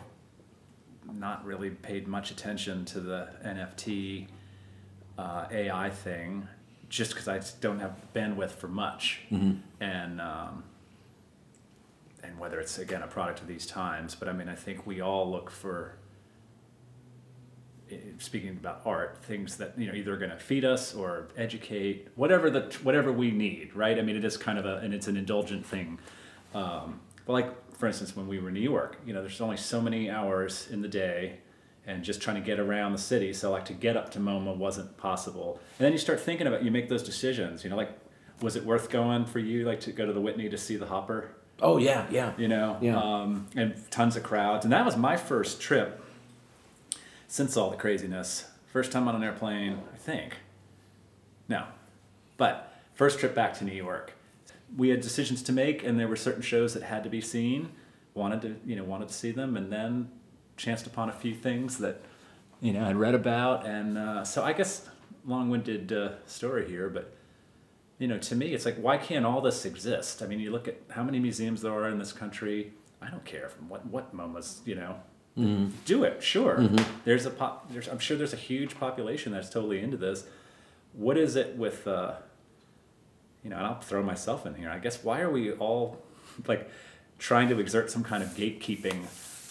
not 1.12 1.44
really 1.44 1.70
paid 1.70 2.06
much 2.06 2.30
attention 2.30 2.84
to 2.86 3.00
the 3.00 3.28
NFT 3.44 4.28
uh, 5.18 5.46
AI 5.50 5.90
thing, 5.90 6.48
just 6.88 7.12
because 7.12 7.28
I 7.28 7.40
don't 7.60 7.80
have 7.80 7.96
bandwidth 8.14 8.50
for 8.52 8.68
much, 8.68 9.20
and 9.80 10.20
um, 10.20 10.64
and 12.22 12.38
whether 12.38 12.60
it's 12.60 12.78
again 12.78 13.02
a 13.02 13.06
product 13.06 13.40
of 13.40 13.46
these 13.46 13.66
times. 13.66 14.14
But 14.14 14.28
I 14.28 14.32
mean, 14.32 14.48
I 14.48 14.54
think 14.54 14.86
we 14.86 15.00
all 15.00 15.30
look 15.30 15.50
for. 15.50 15.96
Speaking 18.18 18.50
about 18.50 18.82
art, 18.84 19.18
things 19.24 19.56
that 19.56 19.78
you 19.78 19.86
know 19.88 19.94
either 19.94 20.12
are 20.14 20.16
going 20.18 20.30
to 20.30 20.38
feed 20.38 20.64
us 20.64 20.94
or 20.94 21.28
educate, 21.36 22.08
whatever 22.14 22.50
the 22.50 22.62
whatever 22.82 23.12
we 23.12 23.30
need, 23.30 23.74
right? 23.74 23.98
I 23.98 24.02
mean, 24.02 24.16
it 24.16 24.24
is 24.24 24.36
kind 24.36 24.58
of 24.58 24.66
a 24.66 24.76
and 24.78 24.92
it's 24.94 25.08
an 25.08 25.16
indulgent 25.16 25.64
thing. 25.66 25.98
Um, 26.54 27.00
but 27.26 27.32
like 27.32 27.76
for 27.76 27.86
instance, 27.86 28.14
when 28.14 28.28
we 28.28 28.38
were 28.38 28.48
in 28.48 28.54
New 28.54 28.60
York, 28.60 28.98
you 29.06 29.12
know, 29.12 29.20
there's 29.20 29.40
only 29.40 29.56
so 29.56 29.80
many 29.80 30.10
hours 30.10 30.68
in 30.70 30.82
the 30.82 30.88
day, 30.88 31.38
and 31.86 32.04
just 32.04 32.20
trying 32.20 32.36
to 32.36 32.42
get 32.42 32.58
around 32.60 32.92
the 32.92 32.98
city. 32.98 33.32
So 33.32 33.50
like 33.50 33.64
to 33.66 33.72
get 33.72 33.96
up 33.96 34.10
to 34.12 34.18
MoMA 34.18 34.56
wasn't 34.56 34.96
possible. 34.96 35.60
And 35.78 35.84
then 35.86 35.92
you 35.92 35.98
start 35.98 36.20
thinking 36.20 36.46
about 36.46 36.62
you 36.62 36.70
make 36.70 36.88
those 36.88 37.02
decisions. 37.02 37.64
You 37.64 37.70
know, 37.70 37.76
like 37.76 37.90
was 38.42 38.56
it 38.56 38.64
worth 38.64 38.90
going 38.90 39.24
for 39.26 39.38
you 39.38 39.64
like 39.64 39.80
to 39.80 39.92
go 39.92 40.06
to 40.06 40.12
the 40.12 40.20
Whitney 40.20 40.48
to 40.48 40.58
see 40.58 40.76
the 40.76 40.86
Hopper? 40.86 41.30
Oh 41.62 41.76
yeah, 41.76 42.06
yeah. 42.10 42.32
you 42.38 42.48
know, 42.48 42.78
Yeah. 42.80 42.96
um, 42.98 43.46
and 43.54 43.74
tons 43.90 44.16
of 44.16 44.22
crowds. 44.22 44.64
And 44.64 44.72
that 44.72 44.84
was 44.84 44.96
my 44.96 45.16
first 45.16 45.60
trip 45.60 46.02
since 47.30 47.56
all 47.56 47.70
the 47.70 47.76
craziness. 47.76 48.50
First 48.66 48.90
time 48.90 49.06
on 49.06 49.14
an 49.14 49.22
airplane, 49.22 49.78
I 49.94 49.96
think. 49.96 50.38
No, 51.48 51.64
but 52.36 52.74
first 52.92 53.20
trip 53.20 53.36
back 53.36 53.54
to 53.58 53.64
New 53.64 53.72
York. 53.72 54.14
We 54.76 54.88
had 54.88 55.00
decisions 55.00 55.40
to 55.44 55.52
make, 55.52 55.84
and 55.84 55.98
there 55.98 56.08
were 56.08 56.16
certain 56.16 56.42
shows 56.42 56.74
that 56.74 56.82
had 56.82 57.04
to 57.04 57.10
be 57.10 57.20
seen. 57.20 57.70
Wanted 58.14 58.42
to, 58.42 58.56
you 58.66 58.74
know, 58.74 58.82
wanted 58.82 59.08
to 59.08 59.14
see 59.14 59.30
them, 59.30 59.56
and 59.56 59.72
then 59.72 60.10
chanced 60.56 60.88
upon 60.88 61.08
a 61.08 61.12
few 61.12 61.32
things 61.32 61.78
that, 61.78 62.02
you 62.60 62.72
know, 62.72 62.84
I'd 62.84 62.96
read 62.96 63.14
about, 63.14 63.64
and 63.64 63.96
uh, 63.96 64.24
so 64.24 64.42
I 64.42 64.52
guess 64.52 64.88
long-winded 65.24 65.92
uh, 65.92 66.12
story 66.26 66.68
here, 66.68 66.88
but 66.88 67.14
you 67.98 68.08
know, 68.08 68.18
to 68.18 68.34
me, 68.34 68.54
it's 68.54 68.64
like, 68.64 68.76
why 68.76 68.96
can't 68.96 69.24
all 69.24 69.40
this 69.40 69.64
exist? 69.64 70.22
I 70.22 70.26
mean, 70.26 70.40
you 70.40 70.50
look 70.50 70.66
at 70.66 70.78
how 70.88 71.04
many 71.04 71.20
museums 71.20 71.62
there 71.62 71.72
are 71.72 71.88
in 71.90 71.98
this 71.98 72.12
country. 72.12 72.72
I 73.00 73.08
don't 73.08 73.24
care 73.24 73.48
from 73.48 73.68
what 73.68 73.86
what 73.86 74.16
MoMA's, 74.16 74.62
you 74.64 74.74
know, 74.74 74.96
do 75.36 76.04
it. 76.04 76.22
Sure, 76.22 76.68
there's 77.04 77.26
a 77.26 77.30
pop. 77.30 77.70
There's, 77.72 77.88
I'm 77.88 77.98
sure 77.98 78.16
there's 78.16 78.32
a 78.32 78.36
huge 78.36 78.78
population 78.78 79.32
that's 79.32 79.50
totally 79.50 79.80
into 79.80 79.96
this. 79.96 80.24
What 80.92 81.16
is 81.16 81.36
it 81.36 81.56
with, 81.56 81.86
uh, 81.86 82.14
you 83.44 83.50
know, 83.50 83.56
and 83.56 83.66
I'll 83.66 83.80
throw 83.80 84.02
myself 84.02 84.44
in 84.46 84.54
here. 84.54 84.70
I 84.70 84.78
guess 84.78 85.02
why 85.04 85.20
are 85.20 85.30
we 85.30 85.52
all 85.52 86.02
like 86.46 86.68
trying 87.18 87.48
to 87.48 87.58
exert 87.58 87.90
some 87.90 88.02
kind 88.02 88.22
of 88.22 88.30
gatekeeping, 88.30 89.04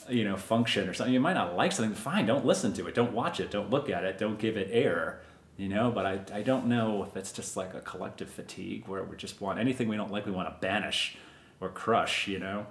you 0.09 0.25
know, 0.25 0.35
function 0.35 0.89
or 0.89 0.93
something? 0.93 1.13
You 1.13 1.19
might 1.19 1.33
not 1.33 1.55
like 1.55 1.71
something. 1.71 1.95
Fine, 1.95 2.25
don't 2.25 2.45
listen 2.45 2.73
to 2.73 2.87
it. 2.87 2.95
Don't 2.95 3.13
watch 3.13 3.39
it. 3.39 3.51
Don't 3.51 3.69
look 3.69 3.89
at 3.89 4.03
it. 4.03 4.17
Don't 4.17 4.37
give 4.37 4.57
it 4.57 4.69
air 4.71 5.21
you 5.59 5.67
know 5.67 5.91
but 5.91 6.05
I, 6.05 6.21
I 6.33 6.41
don't 6.41 6.67
know 6.67 7.03
if 7.03 7.17
it's 7.17 7.33
just 7.33 7.57
like 7.57 7.73
a 7.73 7.81
collective 7.81 8.29
fatigue 8.29 8.87
where 8.87 9.03
we 9.03 9.17
just 9.17 9.41
want 9.41 9.59
anything 9.59 9.89
we 9.89 9.97
don't 9.97 10.11
like 10.11 10.25
we 10.25 10.31
want 10.31 10.47
to 10.47 10.55
banish 10.65 11.17
or 11.59 11.69
crush 11.69 12.27
you 12.27 12.39
know 12.39 12.65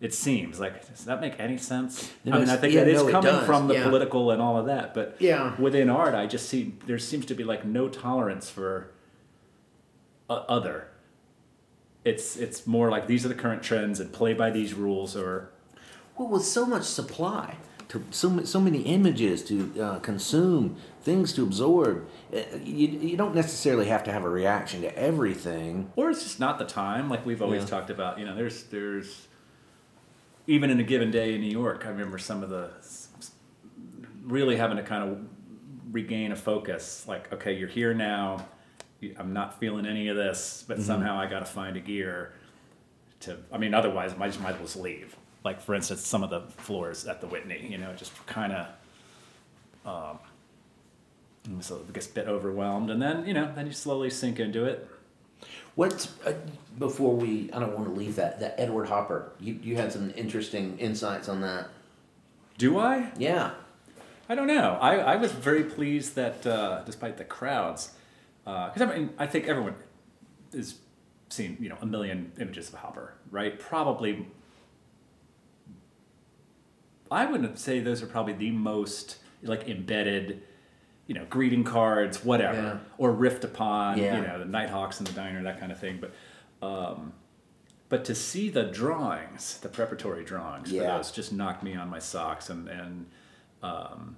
it 0.00 0.14
seems 0.14 0.58
like 0.58 0.88
does 0.88 1.04
that 1.04 1.20
make 1.20 1.38
any 1.38 1.58
sense 1.58 2.10
It 2.24 2.32
i 2.32 2.38
mean 2.38 2.48
i 2.48 2.56
think 2.56 2.72
yeah, 2.74 2.80
it 2.82 2.88
is 2.88 3.02
no, 3.04 3.10
coming 3.10 3.30
does, 3.32 3.46
from 3.46 3.68
the 3.68 3.74
yeah. 3.74 3.84
political 3.84 4.30
and 4.30 4.40
all 4.40 4.56
of 4.56 4.66
that 4.66 4.94
but 4.94 5.16
Yeah. 5.20 5.54
within 5.60 5.90
art 5.90 6.14
i 6.14 6.26
just 6.26 6.48
see 6.48 6.74
there 6.86 6.98
seems 6.98 7.26
to 7.26 7.34
be 7.34 7.44
like 7.44 7.64
no 7.64 7.88
tolerance 7.88 8.48
for 8.48 8.90
other 10.28 10.88
it's 12.04 12.36
it's 12.36 12.66
more 12.66 12.90
like 12.90 13.06
these 13.06 13.24
are 13.26 13.28
the 13.28 13.34
current 13.34 13.62
trends 13.62 14.00
and 14.00 14.12
play 14.12 14.32
by 14.32 14.50
these 14.50 14.72
rules 14.74 15.16
or 15.16 15.50
Well, 16.16 16.28
with 16.28 16.44
so 16.44 16.64
much 16.64 16.84
supply, 16.84 17.56
to 17.88 18.02
so 18.10 18.42
so 18.44 18.60
many 18.60 18.80
images 18.82 19.42
to 19.44 19.54
uh, 19.82 19.98
consume, 19.98 20.76
things 21.02 21.32
to 21.34 21.42
absorb, 21.42 22.06
uh, 22.32 22.38
you, 22.64 22.86
you 22.88 23.16
don't 23.16 23.34
necessarily 23.34 23.86
have 23.86 24.02
to 24.04 24.12
have 24.12 24.24
a 24.24 24.28
reaction 24.30 24.80
to 24.82 24.96
everything. 24.96 25.90
or 25.96 26.10
it's 26.10 26.22
just 26.22 26.38
not 26.40 26.58
the 26.58 26.64
time 26.64 27.10
like 27.10 27.26
we've 27.26 27.42
always 27.42 27.62
Yeah. 27.62 27.68
talked 27.74 27.90
about 27.90 28.18
you 28.18 28.24
know 28.24 28.34
there's 28.34 28.62
there's 28.64 29.26
even 30.50 30.68
in 30.68 30.80
a 30.80 30.82
given 30.82 31.12
day 31.12 31.34
in 31.34 31.40
new 31.40 31.46
york 31.50 31.86
i 31.86 31.88
remember 31.88 32.18
some 32.18 32.42
of 32.42 32.50
the 32.50 32.70
really 34.24 34.56
having 34.56 34.76
to 34.76 34.82
kind 34.82 35.08
of 35.08 35.18
regain 35.92 36.32
a 36.32 36.36
focus 36.36 37.04
like 37.06 37.32
okay 37.32 37.56
you're 37.56 37.68
here 37.68 37.94
now 37.94 38.44
i'm 39.16 39.32
not 39.32 39.58
feeling 39.60 39.86
any 39.86 40.08
of 40.08 40.16
this 40.16 40.64
but 40.66 40.80
somehow 40.80 41.16
i 41.18 41.26
got 41.26 41.38
to 41.38 41.46
find 41.46 41.76
a 41.76 41.80
gear 41.80 42.32
to 43.20 43.36
i 43.52 43.58
mean 43.58 43.74
otherwise 43.74 44.12
i 44.18 44.26
just 44.26 44.40
might 44.40 44.50
as 44.50 44.56
well 44.56 44.64
just 44.64 44.76
leave. 44.76 45.16
Like 45.44 45.60
for 45.60 45.74
instance 45.74 46.04
some 46.04 46.22
of 46.22 46.30
the 46.30 46.42
floors 46.62 47.06
at 47.06 47.20
the 47.20 47.28
whitney 47.28 47.68
you 47.70 47.78
know 47.78 47.94
just 47.94 48.12
kind 48.26 48.52
of 48.52 48.66
um, 49.86 50.18
so 51.60 51.76
it 51.76 51.92
gets 51.94 52.08
a 52.08 52.12
bit 52.12 52.28
overwhelmed 52.28 52.90
and 52.90 53.00
then 53.00 53.24
you 53.24 53.32
know 53.32 53.50
then 53.54 53.66
you 53.66 53.72
slowly 53.72 54.10
sink 54.10 54.38
into 54.38 54.64
it 54.64 54.86
What's 55.74 56.08
uh, 56.26 56.34
before 56.78 57.14
we? 57.14 57.50
I 57.52 57.58
don't 57.58 57.74
want 57.74 57.86
to 57.86 57.94
leave 57.94 58.16
that. 58.16 58.40
That 58.40 58.54
Edward 58.58 58.88
Hopper. 58.88 59.32
You 59.40 59.58
you 59.62 59.76
had 59.76 59.92
some 59.92 60.12
interesting 60.16 60.78
insights 60.78 61.28
on 61.28 61.40
that. 61.42 61.68
do 62.58 62.78
i 62.78 63.10
Yeah. 63.16 63.52
I 64.28 64.36
don't 64.36 64.46
know. 64.46 64.78
I, 64.80 64.98
I 64.98 65.16
was 65.16 65.32
very 65.32 65.64
pleased 65.64 66.14
that 66.14 66.46
uh, 66.46 66.82
despite 66.86 67.16
the 67.16 67.24
crowds, 67.24 67.90
because 68.44 68.80
I 68.80 68.86
mean, 68.86 69.10
I 69.18 69.26
think 69.26 69.48
everyone 69.48 69.74
has 70.52 70.76
seen 71.30 71.56
you 71.60 71.68
know 71.68 71.76
a 71.80 71.86
million 71.86 72.30
images 72.38 72.68
of 72.68 72.74
Hopper, 72.74 73.14
right? 73.32 73.58
Probably, 73.58 74.28
I 77.10 77.26
wouldn't 77.26 77.58
say 77.58 77.80
those 77.80 78.04
are 78.04 78.06
probably 78.06 78.34
the 78.34 78.52
most 78.52 79.18
like 79.42 79.68
embedded, 79.68 80.42
you 81.10 81.14
know, 81.14 81.24
greeting 81.28 81.64
cards, 81.64 82.24
whatever, 82.24 82.62
Yeah. 82.62 82.78
or 82.96 83.12
riffed 83.12 83.42
upon, 83.42 83.98
Yeah. 83.98 84.14
you 84.20 84.22
know, 84.24 84.38
the 84.38 84.44
Nighthawks 84.44 85.00
in 85.00 85.06
the 85.06 85.12
diner, 85.12 85.42
that 85.42 85.58
kind 85.58 85.72
of 85.72 85.80
thing. 85.80 86.00
But, 86.00 86.12
um, 86.64 87.14
but 87.88 88.04
to 88.04 88.14
see 88.14 88.48
the 88.48 88.62
drawings, 88.62 89.58
the 89.58 89.68
preparatory 89.68 90.22
drawings 90.24 90.70
Yeah. 90.70 90.82
for 90.82 90.86
those, 90.98 91.10
just 91.10 91.32
knocked 91.32 91.64
me 91.64 91.74
on 91.74 91.90
my 91.90 91.98
socks, 91.98 92.48
and 92.48 92.68
and 92.68 93.06
um, 93.60 94.14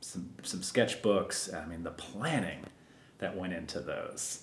some 0.00 0.30
some 0.42 0.60
sketchbooks. 0.62 1.54
I 1.54 1.64
mean, 1.66 1.84
the 1.84 1.92
planning 1.92 2.64
that 3.18 3.36
went 3.36 3.52
into 3.52 3.78
those. 3.78 4.42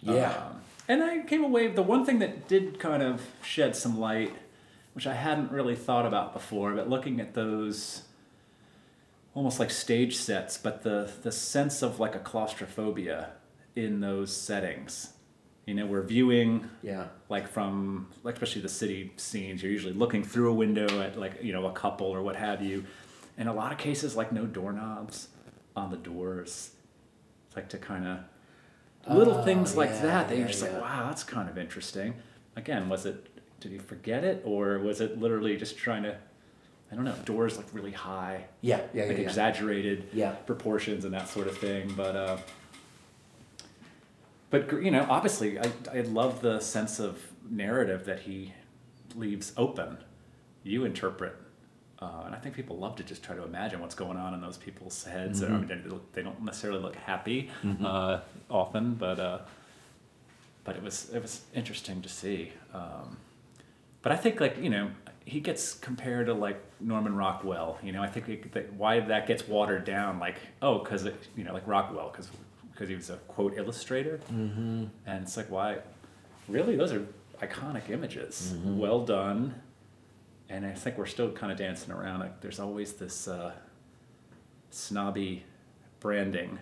Yeah. 0.00 0.32
Um, 0.32 0.60
and 0.86 1.02
I 1.02 1.20
came 1.20 1.42
away. 1.42 1.68
The 1.68 1.82
one 1.82 2.04
thing 2.04 2.18
that 2.18 2.46
did 2.46 2.78
kind 2.78 3.02
of 3.02 3.22
shed 3.42 3.74
some 3.74 3.98
light, 3.98 4.34
which 4.92 5.06
I 5.06 5.14
hadn't 5.14 5.50
really 5.50 5.76
thought 5.76 6.04
about 6.04 6.34
before, 6.34 6.74
but 6.74 6.90
looking 6.90 7.20
at 7.20 7.32
those 7.32 8.02
almost 9.34 9.58
like 9.58 9.70
stage 9.70 10.16
sets, 10.16 10.56
but 10.58 10.82
the 10.82 11.10
the 11.22 11.32
sense 11.32 11.82
of 11.82 12.00
like 12.00 12.14
a 12.14 12.18
claustrophobia 12.20 13.30
in 13.76 14.00
those 14.00 14.34
settings. 14.34 15.10
You 15.66 15.74
know, 15.74 15.86
we're 15.86 16.02
viewing 16.02 16.68
Yeah. 16.82 17.06
like 17.30 17.48
from 17.48 18.08
like 18.22 18.34
especially 18.34 18.62
the 18.62 18.68
city 18.68 19.12
scenes 19.16 19.62
you're 19.62 19.72
usually 19.72 19.94
looking 19.94 20.22
through 20.22 20.50
a 20.50 20.54
window 20.54 21.00
at 21.00 21.18
like 21.18 21.42
you 21.42 21.52
know 21.52 21.66
a 21.66 21.72
couple 21.72 22.06
or 22.06 22.22
what 22.22 22.36
have 22.36 22.60
you 22.62 22.84
in 23.38 23.48
a 23.48 23.52
lot 23.54 23.72
of 23.72 23.78
cases 23.78 24.14
like 24.14 24.30
no 24.30 24.44
doorknobs 24.44 25.28
on 25.74 25.90
the 25.90 25.96
doors 25.96 26.72
it's 27.46 27.56
like 27.56 27.68
to 27.70 27.78
kind 27.78 28.06
of 28.06 28.18
little 29.16 29.38
Oh, 29.38 29.42
things 29.44 29.74
like 29.76 29.90
that 30.02 30.28
that 30.28 30.32
yeah, 30.34 30.38
you're 30.40 30.48
just 30.48 30.62
yeah. 30.62 30.70
like 30.72 30.82
wow 30.82 31.06
that's 31.08 31.24
kind 31.24 31.48
of 31.48 31.56
interesting 31.56 32.14
again 32.56 32.88
was 32.90 33.06
it 33.06 33.26
did 33.60 33.72
he 33.72 33.78
forget 33.78 34.22
it 34.22 34.42
or 34.44 34.78
was 34.78 35.00
it 35.00 35.18
literally 35.18 35.56
just 35.56 35.78
trying 35.78 36.02
to 36.02 36.14
i 36.94 36.96
don't 36.96 37.04
know 37.04 37.14
doors 37.24 37.56
like 37.56 37.66
really 37.72 37.90
high 37.90 38.44
Yeah. 38.60 38.80
Yeah. 38.94 39.02
like 39.06 39.12
yeah, 39.16 39.22
yeah. 39.22 39.28
exaggerated 39.28 40.08
Yeah. 40.12 40.30
proportions 40.46 41.04
and 41.04 41.12
that 41.12 41.28
sort 41.28 41.48
of 41.48 41.58
thing. 41.58 41.92
But 41.96 42.14
uh, 42.14 42.36
but 44.50 44.70
you 44.82 44.90
know, 44.92 45.04
obviously, 45.10 45.58
I 45.58 45.70
I 45.92 46.00
love 46.02 46.40
the 46.40 46.60
sense 46.60 47.00
of 47.00 47.20
narrative 47.50 48.04
that 48.04 48.20
he 48.20 48.52
leaves 49.16 49.52
open. 49.56 49.98
You 50.62 50.84
interpret. 50.84 51.34
Uh, 52.00 52.22
and 52.26 52.34
I 52.34 52.38
think 52.38 52.54
people 52.54 52.76
love 52.76 52.96
to 52.96 53.02
just 53.02 53.22
try 53.22 53.34
to 53.34 53.42
imagine 53.44 53.80
what's 53.80 53.94
going 53.94 54.16
on 54.18 54.34
in 54.34 54.40
those 54.40 54.56
people's 54.58 55.02
heads. 55.04 55.42
I 55.42 55.48
mean, 55.48 55.66
they, 55.68 55.80
look- 55.88 56.12
they 56.12 56.22
don't 56.22 56.42
necessarily 56.42 56.80
look 56.80 56.96
happy 56.96 57.50
uh, 57.82 58.20
often, 58.50 58.94
but 58.94 59.18
uh, 59.18 59.38
but 60.64 60.76
it 60.76 60.82
was 60.82 61.10
it 61.12 61.20
was 61.22 61.42
interesting 61.54 62.02
to 62.02 62.08
see. 62.08 62.52
Um, 62.72 63.16
but 64.02 64.12
I 64.12 64.16
think 64.16 64.40
like 64.40 64.58
you 64.62 64.70
know 64.70 64.90
he 65.24 65.40
gets 65.40 65.74
compared 65.74 66.26
to 66.26 66.34
like 66.34 66.62
Norman 66.80 67.16
Rockwell. 67.16 67.78
You 67.82 67.92
know? 67.92 68.02
I 68.02 68.08
think 68.08 68.28
it, 68.28 68.52
that 68.52 68.72
why 68.74 69.00
that 69.00 69.26
gets 69.26 69.48
watered 69.48 69.84
down 69.84 70.18
like 70.18 70.36
oh 70.62 70.78
because 70.78 71.04
you 71.36 71.44
know 71.44 71.52
like 71.52 71.66
Rockwell 71.66 72.10
because 72.10 72.28
because 72.72 72.88
he 72.88 72.94
was 72.94 73.10
a 73.10 73.16
quote 73.28 73.56
illustrator. 73.56 74.20
Mm-hmm. 74.32 74.84
and 75.06 75.22
it's 75.22 75.36
like 75.36 75.50
why 75.50 75.78
really 76.48 76.76
those 76.76 76.92
are 76.92 77.06
iconic 77.40 77.90
images. 77.90 78.54
Well 78.64 79.04
done. 79.04 79.54
And 80.48 80.66
I 80.66 80.72
think 80.72 80.98
we're 80.98 81.06
still 81.06 81.32
kind 81.32 81.50
of 81.50 81.58
dancing 81.58 81.92
around 81.92 82.20
like 82.20 82.40
there's 82.40 82.60
always 82.60 82.92
this 82.94 83.26
uh, 83.26 83.52
snobby 84.70 85.44
branding. 86.00 86.58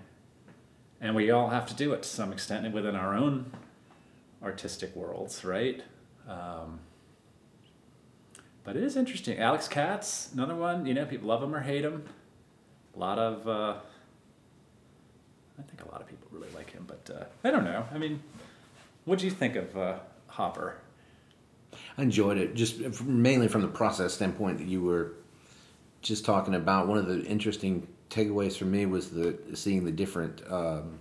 And 1.01 1.17
we 1.17 1.33
all 1.33 1.49
have 1.49 1.67
to 1.67 1.75
do 1.75 1.93
it 1.95 2.05
to 2.05 2.09
some 2.09 2.33
extent 2.33 2.73
within 2.73 2.95
our 2.95 3.15
own 3.15 3.51
artistic 4.41 4.95
worlds 4.95 5.45
right? 5.45 5.83
Um, 6.29 6.79
but 8.65 8.77
it 8.77 8.83
is 8.83 8.97
interesting. 8.97 9.39
Alex 9.39 9.69
Katz, 9.69 10.31
another 10.33 10.55
one. 10.55 10.87
You 10.87 10.95
know, 10.95 11.05
people 11.05 11.29
love 11.29 11.43
him 11.43 11.55
or 11.55 11.61
hate 11.61 11.85
him. 11.85 12.05
A 12.95 12.99
lot 12.99 13.19
of, 13.19 13.49
uh, 13.49 13.75
I 15.59 15.63
think 15.63 15.85
a 15.85 15.91
lot 15.91 16.01
of 16.01 16.07
people 16.07 16.29
really 16.31 16.51
like 16.55 16.71
him, 16.71 16.85
but 16.87 17.11
uh, 17.15 17.25
I 17.43 17.51
don't 17.51 17.65
know. 17.65 17.87
I 17.93 17.99
mean, 17.99 18.23
what 19.05 19.19
do 19.19 19.25
you 19.25 19.31
think 19.31 19.57
of 19.57 19.77
uh, 19.77 19.99
Hopper? 20.27 20.77
I 21.97 22.03
enjoyed 22.03 22.37
it 22.37 22.55
just 22.55 23.03
mainly 23.03 23.49
from 23.49 23.63
the 23.63 23.69
process 23.69 24.13
standpoint 24.13 24.59
that 24.59 24.67
you 24.67 24.83
were 24.83 25.15
just 26.03 26.25
talking 26.25 26.55
about. 26.55 26.87
One 26.87 26.99
of 26.99 27.07
the 27.07 27.25
interesting 27.25 27.87
takeaways 28.11 28.57
for 28.57 28.67
me 28.67 28.85
was 28.87 29.11
the 29.11 29.39
seeing 29.55 29.85
the 29.85 29.93
different. 29.93 30.43
Um, 30.51 30.99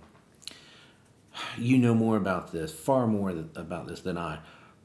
you 1.58 1.78
know 1.78 1.94
more 1.94 2.16
about 2.16 2.52
this, 2.52 2.72
far 2.72 3.06
more 3.06 3.30
about 3.56 3.86
this 3.86 4.00
than 4.00 4.18
I, 4.18 4.38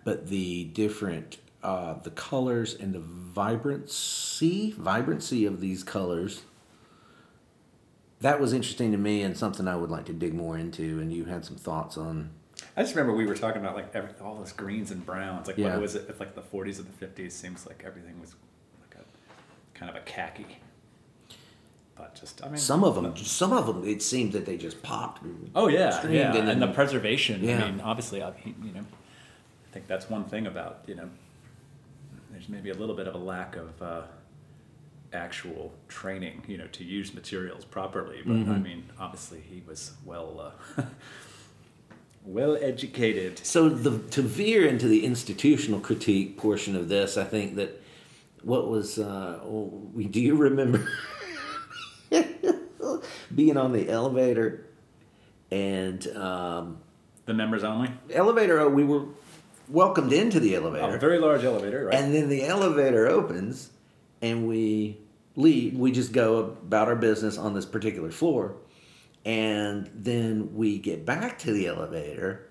but 0.04 0.28
the 0.28 0.66
different 0.66 1.38
uh, 1.64 1.96
the 2.04 2.12
colors 2.12 2.74
and 2.74 2.94
the 2.94 3.00
vibrancy 3.00 4.72
vibrancy 4.78 5.46
of 5.46 5.60
these 5.62 5.84
colors. 5.84 6.44
That 8.22 8.40
was 8.40 8.52
interesting 8.54 8.92
to 8.92 8.98
me 8.98 9.22
and 9.22 9.38
something 9.38 9.68
I 9.68 9.76
would 9.76 9.92
like 9.92 10.06
to 10.06 10.14
dig 10.14 10.34
more 10.34 10.58
into. 10.58 11.00
And 11.00 11.14
you 11.14 11.26
had 11.26 11.46
some 11.46 11.56
thoughts 11.56 11.98
on. 11.98 12.32
I 12.76 12.82
just 12.82 12.96
remember 12.96 13.16
we 13.16 13.28
were 13.28 13.36
talking 13.36 13.62
about 13.62 13.76
like 13.76 13.94
every, 13.94 14.10
all 14.24 14.36
those 14.36 14.52
greens 14.52 14.90
and 14.90 15.06
browns. 15.06 15.48
Like 15.48 15.58
Yeah. 15.58 15.74
what 15.74 15.82
was 15.82 15.96
it? 15.96 16.08
If 16.10 16.20
like 16.20 16.34
the 16.34 16.42
40s 16.42 16.80
or 16.80 16.84
the 16.84 17.06
50s, 17.24 17.32
seems 17.32 17.68
like 17.68 17.84
everything 17.86 18.20
was 18.20 18.34
like 18.82 19.00
a 19.00 19.78
kind 19.78 19.90
of 19.90 19.96
a 19.96 20.06
khaki. 20.06 20.58
But 21.96 22.16
just 22.16 22.44
I 22.44 22.48
mean, 22.48 22.58
Some 22.58 22.84
of 22.84 22.96
them, 22.96 23.16
some 23.18 23.54
of 23.54 23.66
them, 23.66 23.88
it 23.88 24.02
seemed 24.04 24.34
that 24.34 24.46
they 24.46 24.58
just 24.58 24.84
popped. 24.84 25.24
Oh 25.56 25.68
yeah, 25.68 26.08
yeah, 26.08 26.36
and 26.36 26.48
and, 26.50 26.62
the 26.62 26.68
preservation. 26.68 27.44
Yeah. 27.44 27.64
I 27.64 27.72
mean, 27.72 27.82
obviously, 27.82 28.22
I, 28.22 28.34
you 28.46 28.72
know, 28.72 28.82
I 28.82 29.74
think 29.74 29.88
that's 29.88 30.10
one 30.10 30.26
thing 30.26 30.46
about 30.46 30.84
you 30.86 30.94
know, 30.96 31.10
there's 32.38 32.50
maybe 32.50 32.70
a 32.70 32.74
little 32.76 32.94
bit 32.96 33.08
of 33.08 33.16
a 33.16 33.18
lack 33.18 33.56
of 33.56 33.82
uh, 33.82 34.02
actual 35.12 35.74
training, 35.88 36.44
you 36.48 36.56
know, 36.56 36.68
to 36.68 36.84
use 36.84 37.16
materials 37.16 37.66
properly. 37.66 38.22
But 38.24 38.34
Mm-hmm. 38.36 38.52
I 38.52 38.60
mean, 38.60 38.90
obviously, 39.00 39.42
he 39.42 39.64
was 39.68 39.94
well, 40.06 40.54
uh, 40.78 40.84
well 42.24 42.56
educated. 42.62 43.40
So 43.44 43.70
the 43.70 43.98
to 44.12 44.22
veer 44.22 44.68
into 44.68 44.88
the 44.88 45.04
institutional 45.04 45.80
critique 45.80 46.38
portion 46.38 46.76
of 46.76 46.90
this, 46.90 47.18
I 47.18 47.24
think 47.24 47.56
that 47.56 47.82
what 48.44 48.70
was 48.70 49.00
uh, 49.00 49.40
oh, 49.42 49.90
we 49.96 50.06
do 50.06 50.22
you 50.22 50.36
remember 50.36 50.88
being 53.34 53.58
on 53.58 53.72
the 53.74 53.90
elevator 53.90 54.68
and 55.50 56.06
um, 56.16 56.78
The 57.26 57.34
members 57.34 57.64
only. 57.64 57.90
elevator? 58.14 58.60
oh, 58.60 58.70
We 58.70 58.84
were 58.84 59.06
welcomed 59.70 60.14
into 60.14 60.40
the 60.40 60.56
Oh, 60.56 60.60
a 60.60 60.64
elevator, 60.64 60.98
very 60.98 61.20
large 61.20 61.44
elevator, 61.44 61.86
right? 61.86 61.96
and 61.96 62.14
then 62.14 62.30
the 62.30 62.46
elevator 62.46 63.08
opens, 63.08 63.70
and 64.22 64.48
we 64.48 64.98
leave. 65.36 65.76
We 65.76 65.92
just 65.92 66.12
go 66.12 66.40
about 66.40 66.88
our 66.88 66.96
business 66.96 67.38
on 67.38 67.54
this 67.54 67.66
particular 67.66 68.12
floor, 68.12 68.56
and 69.26 69.90
then 69.94 70.56
we 70.56 70.80
get 70.80 71.06
back 71.06 71.40
to 71.40 71.52
the 71.52 71.68
elevator 71.68 72.44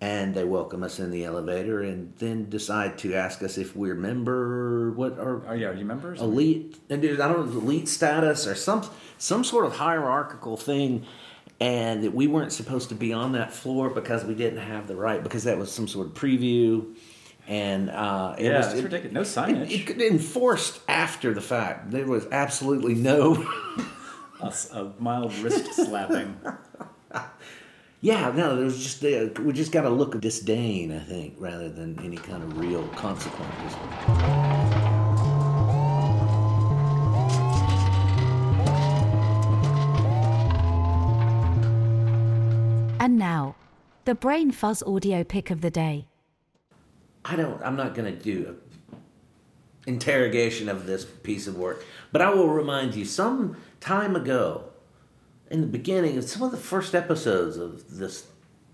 and 0.00 0.34
they 0.34 0.42
welcome 0.42 0.82
us 0.82 0.98
in 0.98 1.12
the 1.12 1.24
elevator 1.24 1.80
and 1.80 2.12
then 2.18 2.50
decide 2.50 2.98
to 2.98 3.14
ask 3.14 3.40
us 3.40 3.56
if 3.56 3.76
we're 3.76 3.94
member 3.94 4.90
what 4.90 5.16
our 5.16 5.40
oh 5.48 5.52
yeah, 5.52 5.68
are 5.68 5.74
you 5.74 5.84
members? 5.84 6.20
elite 6.20 6.80
and 6.90 7.04
I 7.04 7.28
don't 7.28 7.54
know 7.54 7.60
elite 7.60 7.88
status 7.88 8.44
or 8.48 8.56
some 8.56 8.84
some 9.18 9.44
sort 9.44 9.64
of 9.64 9.76
hierarchical 9.76 10.56
thing 10.56 11.06
and 11.62 12.02
that 12.02 12.12
we 12.12 12.26
weren't 12.26 12.52
supposed 12.52 12.88
to 12.88 12.94
be 12.96 13.12
on 13.12 13.32
that 13.32 13.52
floor 13.52 13.88
because 13.88 14.24
we 14.24 14.34
didn't 14.34 14.58
have 14.58 14.88
the 14.88 14.96
right 14.96 15.22
because 15.22 15.44
that 15.44 15.56
was 15.56 15.70
some 15.70 15.86
sort 15.86 16.08
of 16.08 16.12
preview 16.14 16.84
and 17.46 17.88
uh, 17.90 18.34
it 18.36 18.46
Yeah, 18.46 18.58
was 18.58 18.74
it- 18.74 18.82
ridiculous. 18.84 19.36
No 19.36 19.44
it, 19.44 19.48
signage. 19.68 19.88
it, 19.90 20.00
enforced 20.12 20.80
after 20.88 21.32
the 21.32 21.40
fact. 21.40 21.90
There 21.92 22.06
was 22.06 22.26
absolutely 22.32 22.94
no. 22.94 23.34
a, 24.40 24.52
a 24.72 24.92
mild 24.98 25.32
wrist 25.36 25.72
slapping. 25.74 26.36
yeah, 28.00 28.32
no, 28.34 28.56
there 28.56 28.64
was 28.64 28.82
just 28.82 29.04
uh, 29.04 29.28
we 29.42 29.52
just 29.52 29.70
got 29.70 29.84
a 29.84 29.90
look 29.90 30.14
of 30.16 30.20
disdain, 30.20 30.90
I 30.92 30.98
think, 31.00 31.34
rather 31.38 31.68
than 31.68 31.98
any 32.00 32.16
kind 32.16 32.42
of 32.42 32.58
real 32.58 32.86
consequences. 32.88 34.51
And 43.02 43.18
now, 43.18 43.56
the 44.04 44.14
Brain 44.14 44.52
Fuzz 44.52 44.80
audio 44.84 45.24
pick 45.24 45.50
of 45.50 45.60
the 45.60 45.72
day. 45.72 46.06
I 47.24 47.34
don't. 47.34 47.60
I'm 47.60 47.74
not 47.74 47.96
going 47.96 48.16
to 48.16 48.22
do 48.22 48.54
a 48.54 49.90
interrogation 49.90 50.68
of 50.68 50.86
this 50.86 51.04
piece 51.04 51.48
of 51.48 51.58
work, 51.58 51.84
but 52.12 52.22
I 52.22 52.30
will 52.30 52.46
remind 52.46 52.94
you. 52.94 53.04
Some 53.04 53.56
time 53.80 54.14
ago, 54.14 54.66
in 55.50 55.62
the 55.62 55.66
beginning 55.66 56.16
of 56.16 56.22
some 56.22 56.42
of 56.42 56.52
the 56.52 56.56
first 56.56 56.94
episodes 56.94 57.56
of 57.56 57.98
this 57.98 58.28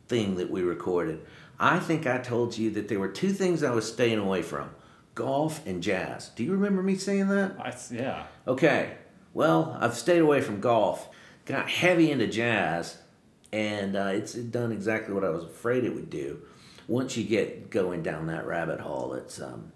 thing 0.08 0.36
that 0.36 0.50
we 0.50 0.60
recorded, 0.60 1.24
I 1.58 1.78
think 1.78 2.06
I 2.06 2.18
told 2.18 2.58
you 2.58 2.70
that 2.72 2.88
there 2.88 3.00
were 3.00 3.08
two 3.08 3.32
things 3.32 3.62
I 3.62 3.70
was 3.70 3.90
staying 3.90 4.18
away 4.18 4.42
from: 4.42 4.68
golf 5.14 5.66
and 5.66 5.82
jazz. 5.82 6.28
Do 6.36 6.44
you 6.44 6.52
remember 6.52 6.82
me 6.82 6.96
saying 6.96 7.28
that? 7.28 7.56
I 7.58 7.68
s 7.70 7.90
yeah. 7.90 8.24
Okay, 8.46 8.98
well, 9.32 9.78
I've 9.80 9.96
stayed 9.96 10.20
away 10.20 10.42
from 10.42 10.60
golf, 10.60 11.08
got 11.46 11.70
heavy 11.70 12.10
into 12.10 12.26
jazz, 12.26 12.98
and 13.52 13.96
uh, 13.96 14.10
it's 14.12 14.34
done 14.34 14.72
exactly 14.72 15.14
what 15.14 15.24
I 15.24 15.30
was 15.30 15.44
afraid 15.44 15.84
it 15.84 15.94
would 15.94 16.10
do. 16.10 16.40
Once 16.86 17.16
you 17.16 17.24
get 17.24 17.70
going 17.70 18.02
down 18.02 18.26
that 18.26 18.46
rabbit 18.46 18.80
hole, 18.80 19.14
it's. 19.14 19.40
Um, 19.40 19.72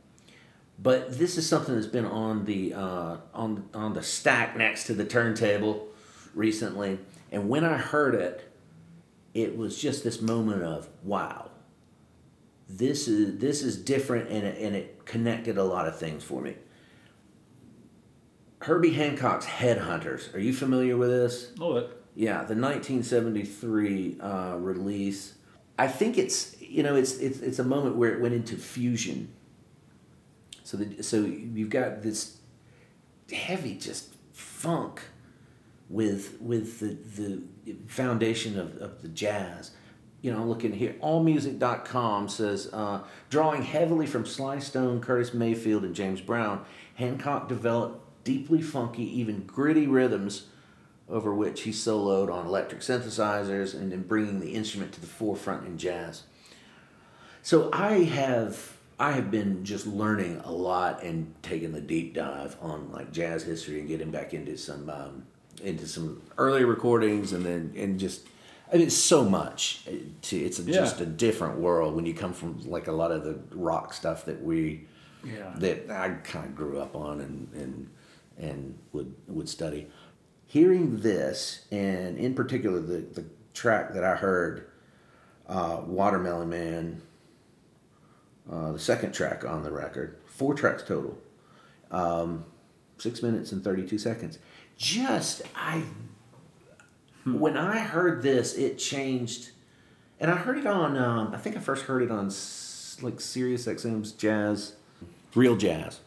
but 0.78 1.16
this 1.18 1.38
is 1.38 1.48
something 1.48 1.74
that's 1.74 1.86
been 1.86 2.06
on 2.06 2.44
the 2.44 2.74
uh, 2.74 3.16
on 3.34 3.68
on 3.74 3.92
the 3.92 4.02
stack 4.02 4.56
next 4.56 4.84
to 4.84 4.94
the 4.94 5.04
turntable, 5.04 5.88
recently, 6.34 6.98
and 7.30 7.48
when 7.48 7.64
I 7.64 7.76
heard 7.76 8.14
it, 8.14 8.50
it 9.34 9.56
was 9.56 9.80
just 9.80 10.04
this 10.04 10.20
moment 10.20 10.62
of 10.62 10.88
wow. 11.02 11.50
This 12.68 13.06
is 13.06 13.38
this 13.38 13.62
is 13.62 13.76
different, 13.76 14.30
and 14.30 14.46
it, 14.46 14.60
and 14.60 14.74
it 14.74 15.04
connected 15.04 15.58
a 15.58 15.64
lot 15.64 15.86
of 15.86 15.98
things 15.98 16.24
for 16.24 16.40
me. 16.40 16.56
Herbie 18.60 18.92
Hancock's 18.92 19.44
Head 19.44 19.78
Hunters. 19.78 20.32
Are 20.34 20.38
you 20.40 20.52
familiar 20.52 20.96
with 20.96 21.10
this? 21.10 21.52
Oh, 21.60 21.76
it. 21.76 22.01
Yeah, 22.14 22.44
the 22.44 22.54
1973 22.54 24.18
uh, 24.20 24.56
release. 24.58 25.34
I 25.78 25.88
think 25.88 26.18
it's 26.18 26.60
you 26.60 26.82
know 26.82 26.94
it's 26.94 27.18
it's 27.18 27.40
it's 27.40 27.58
a 27.58 27.64
moment 27.64 27.96
where 27.96 28.12
it 28.12 28.20
went 28.20 28.34
into 28.34 28.56
fusion. 28.56 29.32
So 30.62 30.76
the, 30.76 31.02
so 31.02 31.20
you've 31.20 31.70
got 31.70 32.02
this 32.02 32.38
heavy 33.32 33.76
just 33.76 34.14
funk 34.32 35.02
with 35.88 36.36
with 36.40 36.80
the 36.80 36.98
the 37.16 37.42
foundation 37.86 38.58
of, 38.58 38.76
of 38.76 39.02
the 39.02 39.08
jazz. 39.08 39.70
You 40.20 40.32
know, 40.32 40.40
I'm 40.40 40.48
looking 40.48 40.72
here. 40.72 40.94
AllMusic.com 41.02 42.28
says, 42.28 42.70
uh, 42.72 43.00
drawing 43.28 43.62
heavily 43.62 44.06
from 44.06 44.24
Sly 44.24 44.60
Stone, 44.60 45.00
Curtis 45.00 45.34
Mayfield, 45.34 45.82
and 45.82 45.96
James 45.96 46.20
Brown, 46.20 46.64
Hancock 46.94 47.48
developed 47.48 48.22
deeply 48.22 48.62
funky, 48.62 49.02
even 49.18 49.44
gritty 49.46 49.88
rhythms 49.88 50.46
over 51.08 51.34
which 51.34 51.62
he 51.62 51.70
soloed 51.70 52.32
on 52.32 52.46
electric 52.46 52.80
synthesizers 52.80 53.74
and 53.74 53.92
in 53.92 54.02
bringing 54.02 54.40
the 54.40 54.54
instrument 54.54 54.92
to 54.92 55.00
the 55.00 55.06
forefront 55.06 55.66
in 55.66 55.76
jazz. 55.78 56.22
So 57.42 57.70
I 57.72 58.04
have 58.04 58.76
I 58.98 59.12
have 59.12 59.30
been 59.30 59.64
just 59.64 59.86
learning 59.86 60.40
a 60.44 60.52
lot 60.52 61.02
and 61.02 61.34
taking 61.42 61.72
the 61.72 61.80
deep 61.80 62.14
dive 62.14 62.56
on 62.60 62.92
like 62.92 63.12
jazz 63.12 63.42
history 63.42 63.80
and 63.80 63.88
getting 63.88 64.10
back 64.10 64.32
into 64.32 64.56
some 64.56 64.88
um, 64.88 65.24
into 65.62 65.86
some 65.86 66.22
early 66.38 66.64
recordings 66.64 67.32
and 67.32 67.44
then 67.44 67.72
and 67.76 67.98
just 67.98 68.26
I 68.72 68.76
mean, 68.76 68.86
it's 68.86 68.96
so 68.96 69.22
much. 69.22 69.86
To, 70.22 70.36
it's 70.38 70.58
a, 70.58 70.62
Yeah. 70.62 70.72
just 70.72 71.00
a 71.02 71.06
different 71.06 71.58
world 71.58 71.94
when 71.94 72.06
you 72.06 72.14
come 72.14 72.32
from 72.32 72.58
like 72.70 72.86
a 72.86 72.92
lot 72.92 73.10
of 73.10 73.22
the 73.24 73.38
rock 73.54 73.92
stuff 73.92 74.24
that 74.26 74.42
we 74.42 74.86
Yeah. 75.24 75.52
that 75.56 75.90
I 75.90 76.10
kind 76.24 76.46
of 76.46 76.54
grew 76.54 76.78
up 76.78 76.94
on 76.96 77.20
and 77.20 77.48
and 77.54 77.88
and 78.38 78.78
would 78.92 79.12
would 79.28 79.48
study. 79.48 79.88
Hearing 80.52 81.00
this, 81.00 81.64
and 81.70 82.18
in 82.18 82.34
particular 82.34 82.78
the 82.78 82.98
the 82.98 83.24
track 83.54 83.94
that 83.94 84.04
I 84.04 84.16
heard, 84.16 84.68
uh, 85.48 85.80
Watermelon 85.86 86.50
Man, 86.50 87.00
uh, 88.52 88.72
the 88.72 88.78
second 88.78 89.14
track 89.14 89.46
on 89.46 89.62
the 89.62 89.70
record, 89.72 90.18
four 90.26 90.52
tracks 90.52 90.82
total, 90.82 91.16
um, 91.90 92.44
six 92.98 93.22
minutes 93.22 93.50
and 93.52 93.64
thirty 93.64 93.86
two 93.86 93.96
seconds. 93.96 94.38
Just 94.76 95.40
I, 95.56 95.84
when 97.24 97.56
I 97.56 97.78
heard 97.78 98.22
this, 98.22 98.52
it 98.52 98.76
changed, 98.76 99.52
and 100.20 100.30
I 100.30 100.36
heard 100.36 100.58
it 100.58 100.66
on. 100.66 100.98
Um, 100.98 101.32
I 101.34 101.38
think 101.38 101.56
I 101.56 101.60
first 101.60 101.86
heard 101.86 102.02
it 102.02 102.10
on 102.10 102.30
like 103.00 103.22
Sirius 103.22 103.64
XM's 103.64 104.12
Jazz, 104.12 104.74
Real 105.34 105.56
Jazz 105.56 106.00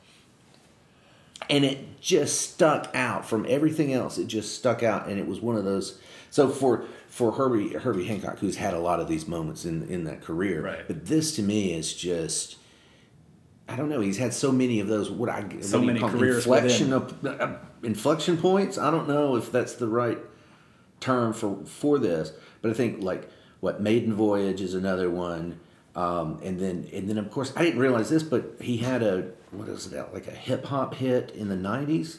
and 1.49 1.63
it 1.65 2.01
just 2.01 2.41
stuck 2.51 2.89
out 2.93 3.25
from 3.27 3.45
everything 3.47 3.93
else. 3.93 4.17
It 4.17 4.27
just 4.27 4.55
stuck 4.55 4.83
out, 4.83 5.07
and 5.07 5.19
it 5.19 5.27
was 5.27 5.41
one 5.41 5.55
of 5.55 5.65
those. 5.65 5.99
So 6.29 6.49
for 6.49 6.85
for 7.07 7.31
Herbie 7.31 7.69
Herbie 7.73 8.05
Hancock, 8.05 8.39
who's 8.39 8.57
had 8.57 8.73
a 8.73 8.79
lot 8.79 8.99
of 8.99 9.07
these 9.07 9.27
moments 9.27 9.65
in 9.65 9.87
in 9.89 10.03
that 10.05 10.21
career, 10.21 10.63
Right. 10.63 10.87
but 10.87 11.05
this 11.05 11.35
to 11.37 11.41
me 11.43 11.73
is 11.73 11.93
just. 11.93 12.57
I 13.67 13.75
don't 13.75 13.89
know. 13.89 13.99
He's 13.99 14.19
had 14.19 14.31
so 14.31 14.51
many 14.51 14.79
of 14.79 14.87
those. 14.87 15.09
What 15.09 15.27
I 15.27 15.41
what 15.41 15.63
So 15.65 15.79
you 15.79 15.87
many 15.87 15.99
careers 15.99 16.45
inflection 16.45 16.93
of, 16.93 17.25
uh, 17.25 17.55
inflection 17.81 18.37
points. 18.37 18.77
I 18.77 18.91
don't 18.91 19.07
know 19.07 19.37
if 19.37 19.51
that's 19.51 19.73
the 19.73 19.87
right 19.87 20.19
term 20.99 21.33
for 21.33 21.65
for 21.65 21.97
this, 21.97 22.31
but 22.61 22.69
I 22.69 22.75
think 22.75 23.01
like 23.01 23.27
what 23.61 23.81
Maiden 23.81 24.13
Voyage 24.13 24.61
is 24.61 24.75
another 24.75 25.09
one, 25.09 25.59
um, 25.95 26.39
and 26.43 26.59
then 26.59 26.87
and 26.93 27.09
then 27.09 27.17
of 27.17 27.31
course 27.31 27.53
I 27.55 27.63
didn't 27.63 27.79
realize 27.79 28.07
this, 28.07 28.21
but 28.21 28.57
he 28.61 28.77
had 28.77 29.01
a 29.01 29.31
what 29.57 29.67
is 29.69 29.89
that 29.91 30.13
like 30.13 30.27
a 30.27 30.31
hip 30.31 30.65
hop 30.65 30.95
hit 30.95 31.31
in 31.31 31.49
the 31.49 31.55
'90s. 31.55 32.17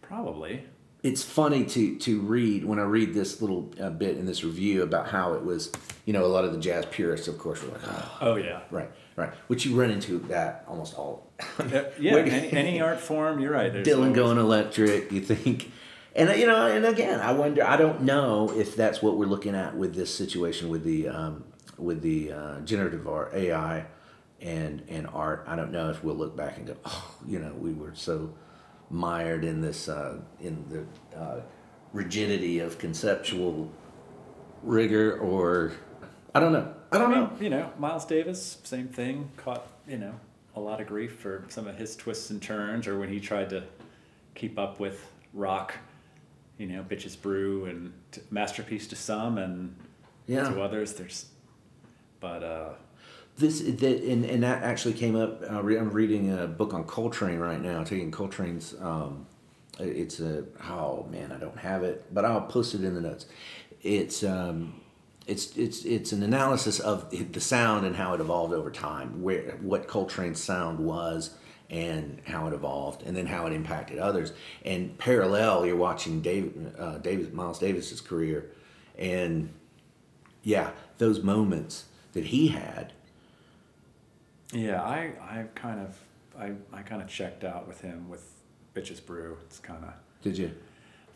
Probably. 0.00 0.64
It's 1.02 1.22
funny 1.24 1.64
to 1.64 1.96
to 1.98 2.20
read 2.20 2.64
when 2.64 2.78
I 2.78 2.82
read 2.82 3.12
this 3.12 3.40
little 3.40 3.72
uh, 3.80 3.90
bit 3.90 4.16
in 4.18 4.24
this 4.26 4.44
review 4.44 4.82
about 4.82 5.08
how 5.08 5.34
it 5.34 5.44
was. 5.44 5.72
You 6.04 6.12
know, 6.12 6.24
a 6.24 6.26
lot 6.26 6.44
of 6.44 6.52
the 6.52 6.58
jazz 6.58 6.84
purists, 6.90 7.28
of 7.28 7.38
course, 7.38 7.62
were 7.62 7.70
like, 7.70 7.80
oh, 7.86 8.18
Oh 8.20 8.34
yeah. 8.36 8.60
right, 8.70 8.90
right, 9.16 9.32
which 9.46 9.64
you 9.64 9.78
run 9.80 9.90
into 9.90 10.18
that 10.28 10.64
almost 10.68 10.96
all. 10.96 11.30
Uh, 11.58 11.84
Yeah. 11.98 12.16
Any, 12.16 12.52
any 12.52 12.80
art 12.80 13.00
form, 13.00 13.38
you're 13.40 13.52
right. 13.52 13.72
There's 13.72 13.86
Dylan 13.86 13.98
always- 13.98 14.14
going 14.16 14.38
electric. 14.38 15.10
You 15.12 15.20
think, 15.20 15.70
and 16.14 16.28
you 16.38 16.46
know, 16.46 16.66
and 16.66 16.84
again, 16.84 17.18
I 17.20 17.32
wonder. 17.32 17.64
I 17.64 17.76
don't 17.76 18.02
know 18.02 18.52
if 18.54 18.76
that's 18.76 19.02
what 19.02 19.16
we're 19.16 19.26
looking 19.26 19.54
at 19.56 19.76
with 19.76 19.94
this 19.96 20.14
situation 20.14 20.68
with 20.68 20.84
the 20.84 21.08
um, 21.08 21.44
with 21.78 22.02
the 22.02 22.32
uh, 22.32 22.60
generative 22.60 23.08
art 23.08 23.32
AI 23.34 23.86
and 24.42 24.82
and 24.88 25.06
art. 25.08 25.44
I 25.46 25.56
don't 25.56 25.72
know 25.72 25.90
if 25.90 26.02
we'll 26.04 26.14
look 26.16 26.36
back 26.36 26.58
and 26.58 26.66
go, 26.66 26.76
oh, 26.84 27.14
you 27.26 27.38
know, 27.38 27.52
we 27.58 27.72
were 27.72 27.94
so 27.94 28.34
mired 28.90 29.44
in 29.44 29.60
this 29.60 29.88
uh, 29.88 30.18
in 30.40 30.64
the 30.68 31.18
uh, 31.18 31.40
rigidity 31.92 32.58
of 32.58 32.78
conceptual 32.78 33.70
rigor, 34.62 35.18
or 35.18 35.72
I 36.34 36.40
don't 36.40 36.52
know. 36.52 36.74
I 36.90 36.98
don't 36.98 37.10
I 37.12 37.14
mean, 37.14 37.24
know. 37.24 37.30
you 37.40 37.50
know, 37.50 37.72
Miles 37.78 38.04
Davis, 38.04 38.58
same 38.64 38.88
thing. 38.88 39.30
Caught, 39.38 39.66
you 39.88 39.96
know, 39.98 40.14
a 40.54 40.60
lot 40.60 40.80
of 40.80 40.86
grief 40.86 41.14
for 41.18 41.44
some 41.48 41.66
of 41.66 41.76
his 41.76 41.96
twists 41.96 42.30
and 42.30 42.42
turns, 42.42 42.86
or 42.86 42.98
when 42.98 43.08
he 43.08 43.20
tried 43.20 43.50
to 43.50 43.64
keep 44.34 44.58
up 44.58 44.80
with 44.80 45.06
rock. 45.32 45.74
You 46.58 46.66
know, 46.66 46.82
bitches 46.88 47.20
brew 47.20 47.64
and 47.64 47.92
t- 48.12 48.20
masterpiece 48.30 48.86
to 48.88 48.96
some, 48.96 49.38
and 49.38 49.74
Yeah. 50.26 50.48
to 50.48 50.60
others. 50.60 50.92
There's, 50.94 51.26
but 52.20 52.44
uh, 52.44 52.74
This 53.38 53.60
that 53.60 54.02
and, 54.02 54.24
and 54.24 54.42
that 54.42 54.62
actually 54.62 54.94
came 54.94 55.16
up. 55.16 55.42
Uh, 55.42 55.58
I'm 55.58 55.90
reading 55.90 56.36
a 56.38 56.46
book 56.46 56.74
on 56.74 56.84
Coltrane 56.84 57.38
right 57.38 57.60
now. 57.60 57.82
Taking 57.82 58.10
Coltrane's. 58.10 58.74
Um, 58.80 59.26
it's 59.78 60.20
a 60.20 60.44
oh 60.68 61.06
man, 61.10 61.32
I 61.32 61.38
don't 61.38 61.58
have 61.58 61.82
it, 61.82 62.04
but 62.12 62.24
I'll 62.24 62.42
post 62.42 62.74
it 62.74 62.84
in 62.84 62.94
the 62.94 63.00
notes. 63.00 63.26
It's 63.82 64.22
um, 64.22 64.80
it's 65.26 65.56
it's 65.56 65.84
it's 65.84 66.12
an 66.12 66.22
analysis 66.22 66.78
of 66.78 67.10
the 67.10 67.40
sound 67.40 67.86
and 67.86 67.96
how 67.96 68.14
it 68.14 68.20
evolved 68.20 68.52
over 68.52 68.70
time. 68.70 69.22
Where 69.22 69.56
what 69.60 69.88
Coltrane's 69.88 70.42
sound 70.42 70.78
was 70.78 71.34
and 71.70 72.20
how 72.26 72.46
it 72.48 72.52
evolved, 72.52 73.02
and 73.02 73.16
then 73.16 73.26
how 73.26 73.46
it 73.46 73.52
impacted 73.54 73.98
others. 73.98 74.32
And 74.64 74.96
parallel, 74.98 75.64
you're 75.64 75.76
watching 75.76 76.20
David 76.20 76.74
uh, 76.78 76.98
Davis 76.98 77.32
Miles 77.32 77.58
Davis's 77.58 78.00
career, 78.00 78.50
and 78.98 79.48
yeah, 80.42 80.72
those 80.98 81.22
moments 81.22 81.86
that 82.12 82.26
he 82.26 82.48
had. 82.48 82.92
Yeah, 84.52 84.82
I 84.82 85.12
I 85.20 85.44
kind 85.54 85.80
of 85.80 85.98
I 86.38 86.52
I 86.72 86.82
kind 86.82 87.02
of 87.02 87.08
checked 87.08 87.44
out 87.44 87.66
with 87.66 87.80
him 87.80 88.08
with 88.08 88.24
bitches 88.74 89.04
brew. 89.04 89.38
It's 89.46 89.58
kind 89.58 89.84
of 89.84 89.92
Did 90.22 90.38
you? 90.38 90.52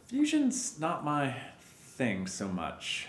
Fusion's 0.07 0.79
not 0.79 1.05
my 1.05 1.35
thing 1.61 2.27
so 2.27 2.49
much. 2.49 3.09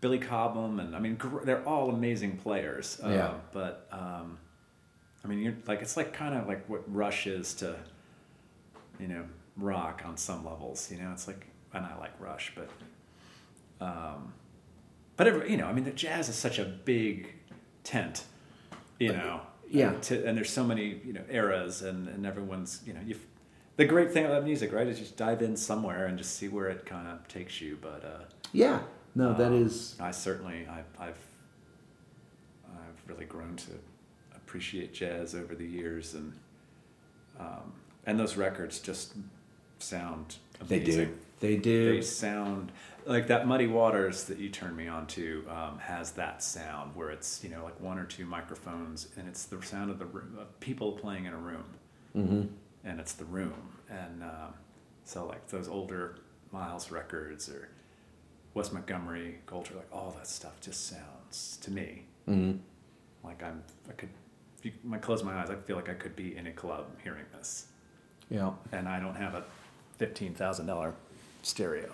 Billy 0.00 0.18
Cobham 0.18 0.78
and 0.80 0.94
I 0.94 0.98
mean 1.00 1.16
gr- 1.16 1.44
they're 1.44 1.66
all 1.66 1.90
amazing 1.90 2.36
players. 2.36 3.00
Uh, 3.04 3.08
Yeah. 3.08 3.34
But 3.52 3.88
um, 3.92 4.38
I 5.24 5.28
mean 5.28 5.40
you're 5.40 5.56
like 5.66 5.82
it's 5.82 5.96
like 5.96 6.12
kind 6.12 6.34
of 6.34 6.46
like 6.46 6.68
what 6.68 6.82
Rush 6.92 7.26
is 7.26 7.54
to 7.54 7.76
you 8.98 9.08
know 9.08 9.24
rock 9.56 10.02
on 10.04 10.16
some 10.16 10.44
levels. 10.44 10.90
You 10.90 10.98
know 10.98 11.10
it's 11.12 11.26
like 11.26 11.46
and 11.74 11.84
I 11.84 11.96
like 11.98 12.12
Rush, 12.20 12.52
but 12.54 12.70
um, 13.84 14.32
but 15.16 15.26
every, 15.26 15.50
you 15.50 15.56
know 15.56 15.66
I 15.66 15.72
mean 15.72 15.84
the 15.84 15.90
jazz 15.92 16.28
is 16.28 16.34
such 16.36 16.58
a 16.58 16.64
big 16.64 17.34
tent. 17.84 18.24
You 18.98 19.12
know. 19.12 19.40
Yeah. 19.70 19.90
And, 19.90 20.02
to, 20.04 20.26
and 20.26 20.36
there's 20.36 20.50
so 20.50 20.64
many 20.64 21.00
you 21.04 21.12
know 21.12 21.24
eras 21.30 21.82
and 21.82 22.08
and 22.08 22.26
everyone's 22.26 22.82
you 22.86 22.92
know 22.92 23.00
you. 23.04 23.16
The 23.76 23.84
great 23.84 24.10
thing 24.12 24.24
about 24.24 24.42
music, 24.42 24.72
right, 24.72 24.88
is 24.88 24.98
you 24.98 25.04
just 25.04 25.16
dive 25.16 25.40
in 25.40 25.56
somewhere 25.56 26.06
and 26.06 26.18
just 26.18 26.36
see 26.36 26.48
where 26.48 26.66
it 26.66 26.84
kind 26.84 27.06
of 27.06 27.28
takes 27.28 27.60
you. 27.60 27.78
But 27.80 28.04
uh, 28.04 28.24
Yeah. 28.52 28.80
No, 29.14 29.34
that 29.34 29.48
um, 29.48 29.66
is. 29.66 29.96
I 30.00 30.10
certainly, 30.10 30.66
I've, 30.70 30.84
I've, 30.98 31.18
I've 32.66 33.08
really 33.08 33.24
grown 33.24 33.56
to 33.56 33.72
appreciate 34.34 34.92
jazz 34.94 35.34
over 35.34 35.54
the 35.54 35.66
years, 35.66 36.14
and 36.14 36.32
um, 37.38 37.72
and 38.06 38.18
those 38.18 38.36
records 38.36 38.80
just 38.80 39.14
sound 39.78 40.36
amazing. 40.60 40.84
They 40.86 41.04
do. 41.04 41.18
They 41.40 41.56
do. 41.56 41.94
They 41.94 42.00
sound 42.02 42.72
like 43.08 43.26
that 43.28 43.46
Muddy 43.46 43.66
Waters 43.66 44.24
that 44.24 44.38
you 44.38 44.50
turned 44.50 44.76
me 44.76 44.86
on 44.86 45.06
to 45.08 45.44
um, 45.50 45.78
has 45.78 46.12
that 46.12 46.42
sound 46.42 46.94
where 46.94 47.10
it's 47.10 47.42
you 47.42 47.50
know 47.50 47.64
like 47.64 47.80
one 47.80 47.98
or 47.98 48.04
two 48.04 48.26
microphones 48.26 49.08
and 49.16 49.26
it's 49.26 49.44
the 49.46 49.60
sound 49.62 49.90
of 49.90 49.98
the 49.98 50.06
room, 50.06 50.36
of 50.38 50.60
people 50.60 50.92
playing 50.92 51.24
in 51.24 51.32
a 51.32 51.38
room, 51.38 51.64
hmm 52.12 52.42
and 52.84 53.00
it's 53.00 53.14
the 53.14 53.24
room. 53.24 53.70
And 53.90 54.22
um, 54.22 54.54
so 55.04 55.26
like 55.26 55.48
those 55.48 55.68
older 55.68 56.18
Miles 56.52 56.90
records 56.90 57.48
or 57.48 57.68
Wes 58.54 58.72
Montgomery, 58.72 59.38
Coulter, 59.46 59.74
like 59.74 59.88
all 59.92 60.14
that 60.18 60.26
stuff 60.26 60.60
just 60.60 60.86
sounds 60.88 61.58
to 61.62 61.70
me 61.70 62.04
hmm 62.26 62.52
like 63.24 63.42
I'm 63.42 63.62
I 63.88 63.92
could 63.92 64.10
if 64.58 64.66
you 64.66 64.72
I 64.92 64.98
close 64.98 65.22
my 65.24 65.34
eyes, 65.34 65.50
I 65.50 65.54
feel 65.56 65.76
like 65.76 65.88
I 65.88 65.94
could 65.94 66.14
be 66.16 66.36
in 66.36 66.46
a 66.46 66.52
club 66.52 66.86
hearing 67.02 67.24
this, 67.36 67.66
Yeah. 68.28 68.50
and 68.72 68.88
I 68.88 69.00
don't 69.00 69.14
have 69.14 69.34
a 69.34 69.44
fifteen 69.96 70.34
thousand 70.34 70.66
dollar 70.66 70.94
stereo. 71.42 71.92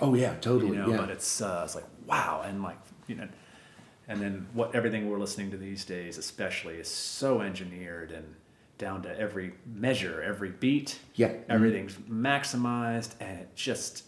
Oh 0.00 0.14
yeah, 0.14 0.34
totally. 0.36 0.76
You 0.76 0.82
know, 0.82 0.90
yeah. 0.90 0.96
but 0.96 1.10
it's 1.10 1.40
uh, 1.40 1.62
it's 1.64 1.74
like 1.74 1.84
wow, 2.06 2.42
and 2.46 2.62
like 2.62 2.78
you 3.06 3.16
know, 3.16 3.28
and 4.08 4.20
then 4.20 4.46
what 4.52 4.74
everything 4.74 5.08
we're 5.10 5.18
listening 5.18 5.50
to 5.50 5.56
these 5.56 5.84
days, 5.84 6.18
especially, 6.18 6.76
is 6.76 6.88
so 6.88 7.40
engineered 7.40 8.10
and 8.10 8.34
down 8.78 9.02
to 9.02 9.18
every 9.18 9.52
measure, 9.66 10.22
every 10.22 10.50
beat. 10.50 10.98
Yeah. 11.14 11.28
Mhm. 11.28 11.44
everything's 11.48 11.94
maximized, 11.94 13.12
and 13.20 13.40
it 13.40 13.54
just 13.54 14.04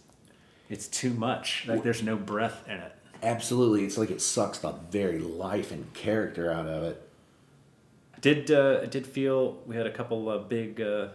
it's 0.69 0.89
too 0.89 1.11
much. 1.11 1.67
Like 1.67 1.83
there's 1.83 2.03
no 2.03 2.17
breath 2.17 2.65
in 2.67 2.79
it. 2.79 2.93
Absolutely, 3.23 3.85
it's 3.85 3.99
like 3.99 4.11
it 4.11 4.21
sucks 4.21 4.59
the 4.59 4.73
very 4.91 5.19
life 5.19 5.73
and 5.73 5.93
character 5.95 6.51
out 6.51 6.67
of 6.67 6.83
it. 6.85 7.03
Did 8.21 8.51
uh, 8.51 8.81
it 8.83 8.91
did 8.91 9.07
feel 9.07 9.59
we 9.67 9.77
had 9.77 9.87
a 9.87 9.93
couple 9.93 10.31
of 10.31 10.49
big, 10.49 10.81
uh, 10.81 11.09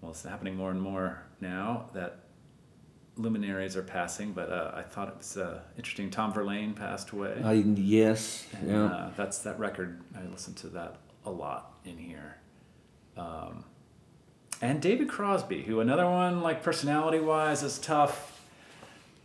well, 0.00 0.12
it's 0.12 0.22
happening 0.22 0.56
more 0.56 0.70
and 0.70 0.80
more 0.80 1.22
now 1.40 1.90
that 1.92 2.20
luminaries 3.16 3.76
are 3.76 3.82
passing. 3.82 4.32
But 4.32 4.50
uh, 4.50 4.72
I 4.74 4.82
thought 4.82 5.08
it 5.08 5.16
was 5.18 5.36
uh, 5.36 5.60
interesting. 5.76 6.10
Tom 6.10 6.32
Verlaine 6.32 6.74
passed 6.74 7.10
away. 7.10 7.40
I 7.44 7.52
yes, 7.52 8.46
And, 8.58 8.70
yeah. 8.70 8.84
uh, 8.84 9.10
that's 9.16 9.38
that 9.38 9.58
record. 9.58 10.00
I 10.16 10.24
listened 10.30 10.56
to 10.58 10.68
that 10.68 10.96
a 11.24 11.30
lot 11.30 11.74
in 11.84 11.98
here. 11.98 12.36
Um, 13.16 13.64
and 14.60 14.80
David 14.80 15.08
Crosby, 15.08 15.62
who 15.62 15.80
another 15.80 16.08
one 16.08 16.40
like 16.40 16.62
personality 16.62 17.20
wise 17.20 17.62
is 17.62 17.78
tough, 17.78 18.40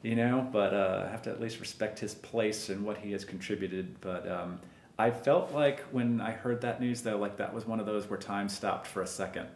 you 0.02 0.16
know, 0.16 0.48
but 0.52 0.74
uh, 0.74 1.06
I 1.08 1.12
have 1.12 1.22
to 1.24 1.30
at 1.30 1.40
least 1.40 1.60
respect 1.60 2.00
his 2.00 2.14
place 2.14 2.70
and 2.70 2.84
what 2.84 2.98
he 2.98 3.12
has 3.12 3.26
contributed. 3.26 4.00
But 4.02 4.30
um, 4.30 4.60
I 4.98 5.12
felt 5.12 5.54
like 5.54 5.82
when 5.92 6.20
I 6.20 6.32
heard 6.32 6.62
that 6.62 6.82
news, 6.82 7.02
though, 7.02 7.18
like 7.18 7.38
that 7.38 7.54
was 7.54 7.66
one 7.66 7.80
of 7.80 7.86
those 7.86 8.10
where 8.10 8.20
time 8.20 8.50
stopped 8.50 8.88
for 8.88 9.02
a 9.02 9.08
second, 9.08 9.48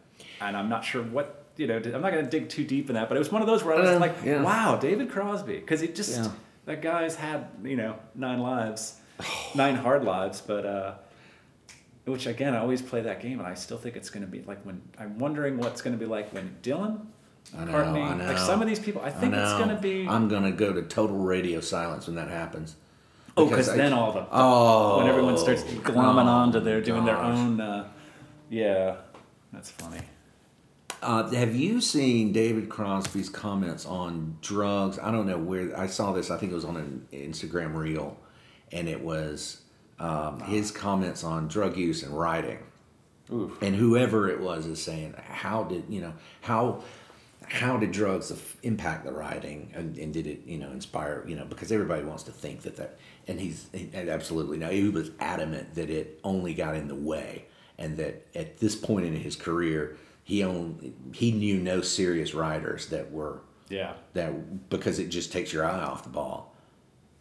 and 0.42 0.56
I'm 0.56 0.70
not 0.70 0.84
sure 0.86 1.04
what. 1.04 1.43
You 1.56 1.68
know, 1.68 1.76
I'm 1.78 2.02
not 2.02 2.12
going 2.12 2.24
to 2.26 2.30
dig 2.32 2.50
too 2.50 2.64
deep 2.64 2.90
in 2.90 2.96
that, 2.96 3.08
but 3.10 3.16
it 3.16 3.20
was 3.20 3.32
one 3.32 3.42
of 3.42 3.48
those 3.48 3.64
where 3.64 3.76
I 3.76 3.80
was 3.80 3.90
Uh, 3.92 4.00
like, 4.00 4.16
yeah. 4.26 4.42
"Wow, 4.42 4.76
David 4.78 5.12
Crosby," 5.12 5.58
because 5.60 5.82
he 5.82 5.88
just 5.88 6.18
Yeah. 6.18 6.32
that 6.66 6.82
guy's 6.82 7.16
had 7.16 7.46
you 7.64 7.76
know 7.76 7.96
nine 8.16 8.40
lives, 8.40 9.00
nine 9.56 9.76
hard 9.76 10.04
lives, 10.04 10.42
but 10.42 10.66
uh, 10.66 10.94
which 12.06 12.26
again 12.26 12.54
I 12.56 12.60
always 12.60 12.82
play 12.82 13.02
that 13.02 13.22
game, 13.22 13.40
and 13.40 13.48
I 13.48 13.54
still 13.54 13.78
think 13.78 13.96
it's 13.96 14.10
going 14.10 14.26
to 14.26 14.32
be 14.32 14.42
like 14.42 14.62
when 14.64 14.82
I'm 15.00 15.20
wondering 15.20 15.58
what's 15.58 15.82
going 15.82 15.94
to 15.98 16.00
be 16.00 16.08
like 16.10 16.34
when 16.34 16.56
Dylan, 16.64 17.02
I 17.58 17.66
know, 17.66 17.78
I 17.78 18.14
know. 18.18 18.26
like 18.26 18.38
some 18.40 18.62
of 18.62 18.68
these 18.68 18.80
people, 18.80 19.02
I 19.04 19.08
I 19.08 19.12
think 19.12 19.34
it's 19.36 19.54
going 19.54 19.70
to 19.70 19.76
be 19.76 20.08
I'm 20.10 20.28
gonna 20.30 20.52
go 20.52 20.74
to 20.74 20.82
total 20.82 21.18
radio 21.18 21.60
silence 21.62 22.08
when 22.08 22.16
that 22.16 22.30
happens. 22.30 22.76
oh 23.38 23.48
because 23.48 23.70
I- 23.70 23.78
then 23.78 23.94
all 23.94 24.12
the 24.12 24.26
Oh, 24.32 24.98
when 24.98 25.08
everyone 25.08 25.38
starts 25.38 25.64
glomming 25.64 26.26
on 26.26 26.52
to 26.54 26.60
their 26.60 26.82
doing 26.82 27.06
their 27.06 27.18
own, 27.18 27.62
uh, 27.62 27.88
yeah, 28.50 28.96
that's 29.52 29.70
funny. 29.70 30.02
Uh, 31.04 31.30
have 31.32 31.54
you 31.54 31.82
seen 31.82 32.32
David 32.32 32.70
Crosby's 32.70 33.30
comments 33.30 33.86
on 33.86 34.38
drugs? 34.42 34.98
I 35.00 35.12
don't 35.12 35.28
know 35.28 35.38
where 35.38 35.78
I 35.78 35.88
saw 35.88 36.14
this. 36.14 36.32
I 36.32 36.38
think 36.38 36.54
it 36.54 36.56
was 36.56 36.64
on 36.64 36.78
an 36.78 37.08
Instagram 37.12 37.76
reel, 37.76 38.18
and 38.72 38.88
it 38.88 39.02
was 39.02 39.62
um, 40.00 40.40
his 40.40 40.72
comments 40.72 41.24
on 41.24 41.50
drug 41.50 41.76
use 41.76 42.04
and 42.04 42.18
writing. 42.18 42.60
Oof. 43.32 43.62
And 43.62 43.76
whoever 43.76 44.30
it 44.30 44.40
was 44.40 44.66
is 44.66 44.82
saying, 44.82 45.16
how 45.18 45.64
did 45.64 45.84
you 45.90 46.00
know 46.00 46.14
how 46.42 46.84
how 47.48 47.76
did 47.78 47.92
drugs 47.92 48.32
impact 48.64 49.04
the 49.04 49.12
writing, 49.12 49.72
and, 49.76 49.98
and 49.98 50.14
did 50.14 50.26
it 50.26 50.46
you 50.46 50.58
know 50.58 50.72
inspire 50.72 51.26
you 51.28 51.36
know 51.36 51.46
because 51.46 51.72
everybody 51.72 52.04
wants 52.04 52.24
to 52.24 52.32
think 52.32 52.62
that 52.62 52.78
that, 52.78 52.98
and 53.28 53.42
he's 53.42 53.68
he, 53.74 53.90
absolutely 53.94 54.58
no, 54.58 54.70
he 54.70 54.88
was 54.88 55.12
adamant 55.20 55.76
that 55.76 55.90
it 55.90 56.20
only 56.24 56.54
got 56.54 56.76
in 56.76 56.88
the 56.88 56.96
way, 56.96 57.46
and 57.78 57.98
that 57.98 58.26
at 58.36 58.60
this 58.60 58.76
point 58.76 59.06
in 59.06 59.16
his 59.16 59.36
career, 59.36 59.98
he 60.24 60.44
owned 60.44 60.94
he 61.14 61.32
knew 61.32 61.58
no 61.58 61.82
serious 61.82 62.34
writers 62.34 62.88
that 62.88 63.12
were 63.12 63.42
Yeah, 63.70 63.94
that 64.14 64.70
because 64.70 65.00
it 65.00 65.10
just 65.10 65.32
takes 65.32 65.52
your 65.54 65.66
eye 65.66 65.80
off 65.82 66.04
the 66.04 66.10
ball. 66.10 66.56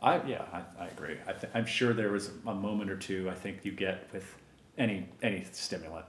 I 0.01 0.23
yeah 0.27 0.45
I, 0.53 0.85
I 0.85 0.87
agree. 0.89 1.17
I 1.27 1.33
th- 1.33 1.53
I'm 1.55 1.67
sure 1.67 1.93
there 1.93 2.11
was 2.13 2.31
a 2.47 2.55
moment 2.55 2.91
or 2.91 2.97
two 2.97 3.29
I 3.31 3.35
think 3.35 3.65
you 3.65 3.73
get 3.73 4.09
with 4.13 4.37
any 4.79 5.09
any 5.23 5.45
stimulant. 5.53 6.07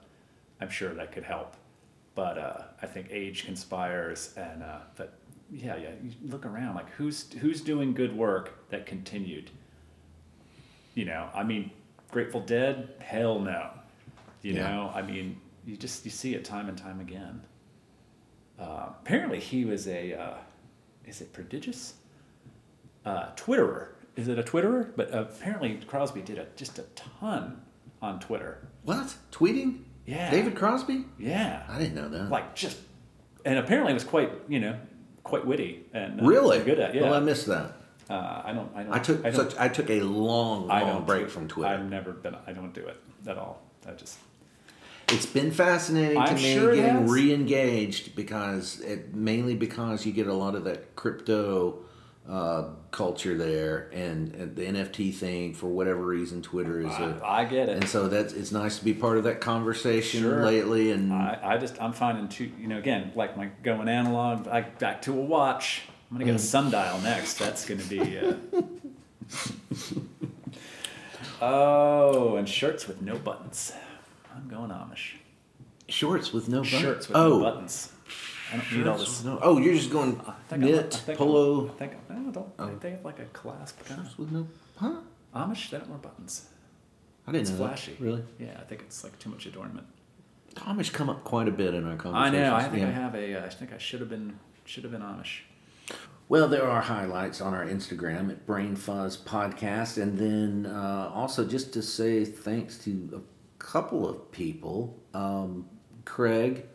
I'm 0.62 0.70
sure 0.70 0.94
that 0.94 1.12
could 1.12 1.24
help, 1.24 1.56
but 2.16 2.38
uh, 2.38 2.62
I 2.82 2.86
think 2.86 3.08
age 3.12 3.46
conspires, 3.46 4.34
and 4.38 4.64
uh, 4.64 4.80
but 4.96 5.18
yeah 5.52 5.76
yeah 5.76 5.90
you 6.04 6.12
look 6.30 6.46
around 6.46 6.76
like 6.76 6.90
who's 6.92 7.32
who's 7.34 7.60
doing 7.62 7.94
good 7.94 8.16
work 8.16 8.70
that 8.70 8.86
continued. 8.86 9.50
You 10.96 11.06
know, 11.06 11.28
I 11.34 11.44
mean, 11.44 11.72
Grateful 12.12 12.42
Dead, 12.42 12.90
hell 13.00 13.40
no. 13.40 13.72
You 14.44 14.54
Yeah. 14.54 14.70
know, 14.70 14.92
I 14.94 15.02
mean, 15.02 15.38
you 15.66 15.78
just 15.78 16.06
you 16.06 16.12
see 16.12 16.34
it 16.36 16.44
time 16.46 16.70
and 16.70 16.78
time 16.78 17.00
again. 17.00 17.42
Uh, 18.60 18.88
apparently, 19.02 19.40
he 19.40 19.66
was 19.66 19.88
a 19.88 20.14
uh, 20.14 20.34
is 21.06 21.22
it 21.22 21.34
prodigious? 21.34 21.96
uh, 23.06 23.32
Twitterer. 23.36 23.90
Is 24.16 24.28
it 24.28 24.38
a 24.40 24.44
Twitterer? 24.44 24.92
But 24.96 25.14
apparently 25.14 25.76
Crosby 25.88 26.22
did 26.22 26.38
a, 26.38 26.46
just 26.56 26.80
a 26.80 26.84
ton 26.96 27.62
on 28.02 28.20
Twitter. 28.20 28.68
What 28.84 29.16
tweeting? 29.32 29.80
Yeah. 30.06 30.30
David 30.32 30.56
Crosby? 30.56 31.06
Yeah. 31.18 31.64
I 31.68 31.80
didn't 31.80 31.96
know 31.96 32.08
that. 32.10 32.30
Like 32.30 32.56
just, 32.56 32.78
and 33.44 33.58
apparently 33.58 33.92
it 33.92 33.96
was 33.96 34.04
quite, 34.04 34.32
you 34.48 34.60
know, 34.60 34.78
quite 35.24 35.46
witty 35.46 35.86
and 35.94 36.22
uh, 36.22 36.26
really 36.26 36.60
good 36.64 36.80
at. 36.80 36.94
Yeah. 36.96 37.04
Well, 37.04 37.14
I 37.16 37.20
missed 37.20 37.48
that. 37.48 37.74
uh, 38.10 38.42
I 38.46 38.54
don't. 38.54 38.70
I 38.76 38.84
don't. 38.84 38.94
I 38.94 39.00
took 39.00 39.26
I 39.26 39.32
such. 39.32 39.58
I 39.58 39.68
took 39.68 39.90
a 39.90 40.02
long, 40.02 40.70
I 40.70 40.82
long 40.82 40.90
don't 40.90 41.06
break 41.08 41.30
from 41.30 41.48
Twitter. 41.48 41.74
I've 41.74 41.90
never 41.90 42.12
been. 42.12 42.36
I 42.46 42.54
don't 42.54 42.74
do 42.74 42.86
it 42.86 42.98
at 43.28 43.38
all. 43.38 43.62
I 43.88 43.92
just. 43.92 44.20
It's 45.10 45.26
been 45.26 45.52
fascinating 45.52 46.16
to 46.16 46.22
I'm 46.32 46.36
me 46.36 46.54
sure 46.54 46.74
getting 46.76 47.08
re-engaged 47.08 48.16
because 48.16 48.80
it 48.82 49.14
mainly 49.14 49.54
because 49.56 50.06
you 50.06 50.12
get 50.12 50.28
a 50.28 50.34
lot 50.34 50.56
of 50.56 50.64
that 50.64 50.96
crypto 50.96 51.80
uh, 52.28 52.70
culture 52.92 53.38
there 53.38 53.90
and, 53.94 54.34
and 54.34 54.56
the 54.56 54.64
NFT 54.64 55.14
thing 55.14 55.54
for 55.54 55.68
whatever 55.68 56.06
reason 56.06 56.42
Twitter 56.42 56.80
is 56.80 56.88
a, 56.94 57.20
I, 57.24 57.42
I 57.42 57.46
get 57.46 57.68
it 57.70 57.76
and 57.78 57.88
so 57.90 58.08
that's 58.08 58.32
it's 58.34 58.52
nice 58.54 58.80
to 58.80 58.86
be 58.86 58.94
part 58.94 59.18
of 59.18 59.26
that 59.26 59.42
conversation 59.42 60.22
Sure. 60.22 60.44
lately 60.46 60.92
and 60.92 61.12
I, 61.14 61.38
I 61.44 61.58
just 61.58 61.80
I'm 61.82 61.92
finding 61.94 62.30
two. 62.30 62.50
You 62.60 62.70
know, 62.70 62.78
again, 62.78 63.12
like 63.14 63.36
my 63.36 63.50
going 63.62 63.90
analog, 63.90 64.48
like 64.48 64.80
back 64.80 65.02
to 65.04 65.12
a 65.12 65.22
watch. 65.22 65.82
I'm 66.10 66.18
gonna 66.18 66.26
get 66.26 66.36
a 66.36 66.38
Mm. 66.38 66.42
sundial 66.42 67.00
next. 67.02 67.40
That's 67.40 67.66
gonna 67.66 67.84
be. 67.84 68.18
Uh... 68.20 68.36
oh, 71.42 72.36
and 72.38 72.48
shirts 72.48 72.88
with 72.88 73.02
no 73.02 73.18
buttons. 73.18 73.74
I'm 74.44 74.50
going 74.50 74.70
Amish. 74.72 75.14
shorts 75.88 76.34
with 76.34 76.50
no 76.50 76.62
buttons. 76.64 76.82
Shirts 76.82 77.08
with 77.08 77.18
oh, 77.18 77.30
no 77.40 77.40
buttons. 77.44 77.92
I 78.52 78.58
don't 78.58 78.72
need 78.78 78.88
all 78.88 78.98
this. 78.98 79.24
no- 79.24 79.40
oh, 79.42 79.58
you're 79.58 79.74
just 79.74 79.90
going 79.90 80.20
I 80.52 80.58
knit 80.58 81.02
I 81.08 81.16
polo 81.16 81.74
I 81.80 81.86
don't. 82.32 82.82
They 82.82 82.92
have 82.92 83.06
like 83.06 83.20
a 83.20 83.26
clasp 83.26 83.84
kind 83.86 84.08
with 84.18 84.32
no 84.32 84.48
huh? 84.78 84.96
Amish. 85.34 85.70
They 85.70 85.78
don't 85.78 85.90
wear 85.90 85.98
buttons. 85.98 86.50
I 87.26 87.32
didn't 87.32 87.44
It's 87.44 87.52
know 87.52 87.58
flashy. 87.68 87.94
that. 87.94 88.02
Really, 88.02 88.24
Yeah, 88.38 88.58
I 88.60 88.64
think 88.64 88.82
it's 88.82 89.04
like 89.04 89.18
too 89.18 89.30
much 89.30 89.46
adornment. 89.46 89.88
Amish 90.56 90.92
come 90.92 91.10
up 91.10 91.24
quite 91.24 91.48
a 91.48 91.52
bit 91.52 91.74
in 91.74 91.88
our 91.88 91.96
conversation. 91.96 92.36
I 92.36 92.50
know. 92.50 92.56
I 92.56 92.64
think 92.64 92.82
yeah. 92.82 92.90
I 92.90 92.92
have 92.92 93.16
a. 93.16 93.36
Uh, 93.42 93.46
I 93.46 93.50
think 93.50 93.74
I 93.74 93.78
should 93.78 94.02
have 94.02 94.10
been. 94.10 94.40
Should 94.66 94.84
have 94.84 94.92
been 94.92 95.02
Amish. 95.02 95.40
Well, 96.30 96.48
there 96.48 96.68
are 96.68 96.82
highlights 96.82 97.42
on 97.42 97.54
our 97.54 97.66
Instagram 97.66 98.30
at 98.30 98.46
Brain 98.46 98.76
Fuzz 98.76 99.18
Podcast, 99.18 100.02
and 100.02 100.18
then 100.18 100.66
uh, 100.72 101.12
also 101.14 101.46
just 101.46 101.74
to 101.74 101.82
say 101.82 102.24
thanks 102.26 102.78
to 102.80 103.24
couple 103.64 104.08
of 104.08 104.32
people. 104.32 105.00
Um, 105.14 105.66
Craig 106.06 106.66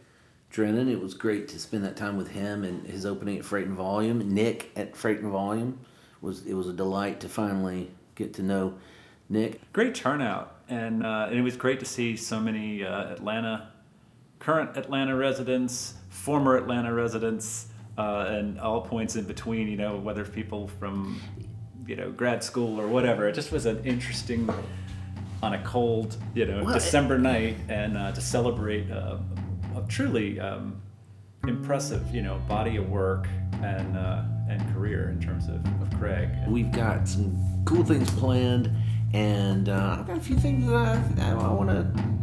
Drennen, 0.53 0.91
it 0.91 1.01
was 1.01 1.15
great 1.15 1.47
to 1.49 1.59
spend 1.59 1.85
that 1.85 1.97
time 1.97 2.17
with 2.17 2.29
him 2.29 2.65
and 2.65 2.87
his 2.87 3.05
opening 3.05 3.39
at 3.39 3.45
Freight 3.45 3.67
and 3.67 3.77
Volume. 3.77 4.35
Nick 4.35 4.73
at 4.75 4.97
Freight 4.97 5.21
and 5.21 5.31
Volume 5.31 5.79
was 6.21 6.47
it 6.47 6.55
was 6.55 6.67
a 6.67 6.73
delight 6.73 7.21
to 7.21 7.29
finally 7.29 7.91
get 8.15 8.35
to 8.35 8.43
know 8.43 8.75
Nick. 9.29 9.61
great 9.73 9.95
turnout, 9.95 10.57
and, 10.69 11.05
uh, 11.05 11.27
and 11.29 11.39
it 11.39 11.43
was 11.43 11.57
great 11.57 11.79
to 11.81 11.87
see 11.87 12.17
so 12.17 12.41
many 12.41 12.83
uh, 12.83 13.13
Atlanta, 13.13 13.69
current 14.39 14.77
Atlanta 14.77 15.15
residents, 15.15 15.95
former 16.09 16.57
Atlanta 16.57 16.93
residents, 16.93 17.67
uh, 17.99 18.25
and 18.29 18.59
all 18.59 18.81
points 18.81 19.17
in 19.17 19.25
between. 19.25 19.69
You 19.69 19.77
know, 19.77 19.97
whether 19.99 20.25
people 20.25 20.69
from 20.81 21.21
you 21.87 21.97
know 21.97 22.11
grad 22.11 22.43
school 22.43 22.81
or 22.81 22.89
whatever. 22.89 23.29
It 23.29 23.35
just 23.35 23.53
was 23.53 23.67
an 23.67 23.85
interesting 23.85 24.49
on 25.43 25.55
a 25.55 25.63
cold 25.63 26.17
you 26.35 26.47
know 26.47 26.65
Well, 26.65 26.75
December 26.75 27.19
night, 27.19 27.57
and 27.69 27.97
uh, 27.97 28.13
to 28.13 28.21
celebrate 28.21 28.91
uh, 28.91 29.19
a 29.77 29.83
truly 29.89 30.41
um, 30.41 30.81
impressive 31.47 32.15
you 32.15 32.23
know 32.23 32.41
body 32.49 32.77
of 32.77 32.89
work 32.89 33.29
and 33.63 33.97
uh, 33.97 34.23
and 34.49 34.75
career 34.75 35.11
in 35.11 35.21
terms 35.21 35.49
of, 35.49 35.65
of 35.83 35.99
Craig. 35.99 36.31
We've 36.49 36.73
got 36.73 37.07
some 37.07 37.37
cool 37.65 37.85
things 37.85 38.11
planned, 38.11 38.71
and 39.13 39.69
uh, 39.69 39.99
I've 40.01 40.07
got 40.07 40.17
a 40.17 40.21
few 40.21 40.37
things 40.37 40.67
that 40.67 41.19
I, 41.19 41.31
I 41.33 41.53
want 41.53 41.71
to 41.71 42.19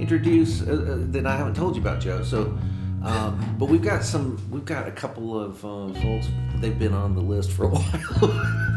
introduce 0.00 0.62
uh, 0.62 0.72
uh, 0.72 0.96
that 1.12 1.26
I 1.26 1.36
haven't 1.36 1.54
told 1.54 1.76
you 1.76 1.82
about, 1.82 2.00
Joe. 2.00 2.22
So, 2.22 2.58
um, 3.04 3.56
but 3.58 3.68
we've 3.68 3.82
got 3.82 4.04
some, 4.04 4.44
we've 4.50 4.64
got 4.64 4.88
a 4.88 4.92
couple 4.92 5.38
of 5.38 5.64
uh, 5.64 5.92
folks. 6.00 6.28
They've 6.56 6.78
been 6.78 6.92
on 6.92 7.14
the 7.14 7.20
list 7.20 7.52
for 7.52 7.64
a 7.64 7.68
while, 7.70 8.71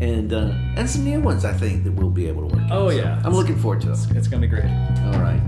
and 0.00 0.32
uh, 0.32 0.52
and 0.76 0.88
some 0.88 1.04
new 1.04 1.20
ones 1.20 1.44
I 1.44 1.52
think 1.52 1.84
that 1.84 1.92
we'll 1.92 2.10
be 2.10 2.26
able 2.28 2.48
to 2.48 2.56
work. 2.56 2.66
Oh, 2.70 2.90
So 2.90 2.96
yeah. 2.96 3.20
I'm 3.24 3.34
looking 3.34 3.58
forward 3.58 3.80
to 3.82 3.92
it. 3.92 3.98
It's 4.16 4.28
gonna 4.28 4.42
be 4.42 4.48
great. 4.48 4.64
All 4.64 5.20
right. 5.20 5.40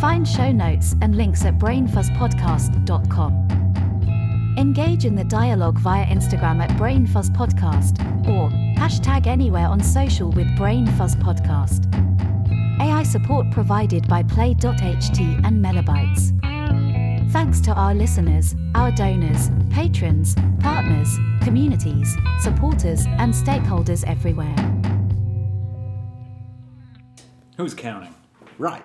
Find 0.00 0.26
show 0.26 0.50
notes 0.50 0.94
and 1.02 1.14
links 1.16 1.44
at 1.44 1.58
brainfuzzpodcast.com. 1.58 4.54
Engage 4.58 5.04
in 5.04 5.14
the 5.14 5.24
dialogue 5.24 5.78
via 5.78 6.04
Instagram 6.06 6.60
at 6.62 6.70
brainfuzzpodcast 6.70 8.00
or 8.28 8.48
hashtag 8.80 9.26
anywhere 9.26 9.66
on 9.66 9.80
social 9.82 10.30
with 10.30 10.46
brainfuzzpodcast. 10.58 11.86
AI 12.80 13.02
support 13.02 13.50
provided 13.52 14.06
by 14.08 14.22
Play.ht 14.22 15.20
and 15.20 15.62
Melobytes. 15.64 16.32
Thanks 17.30 17.60
to 17.60 17.72
our 17.72 17.94
listeners, 17.94 18.56
our 18.74 18.90
donors, 18.90 19.50
patrons, 19.70 20.34
partners, 20.58 21.16
communities, 21.42 22.16
supporters, 22.40 23.06
and 23.06 23.32
stakeholders 23.32 24.04
everywhere. 24.04 24.56
Who's 27.56 27.72
counting? 27.72 28.12
Right. 28.58 28.84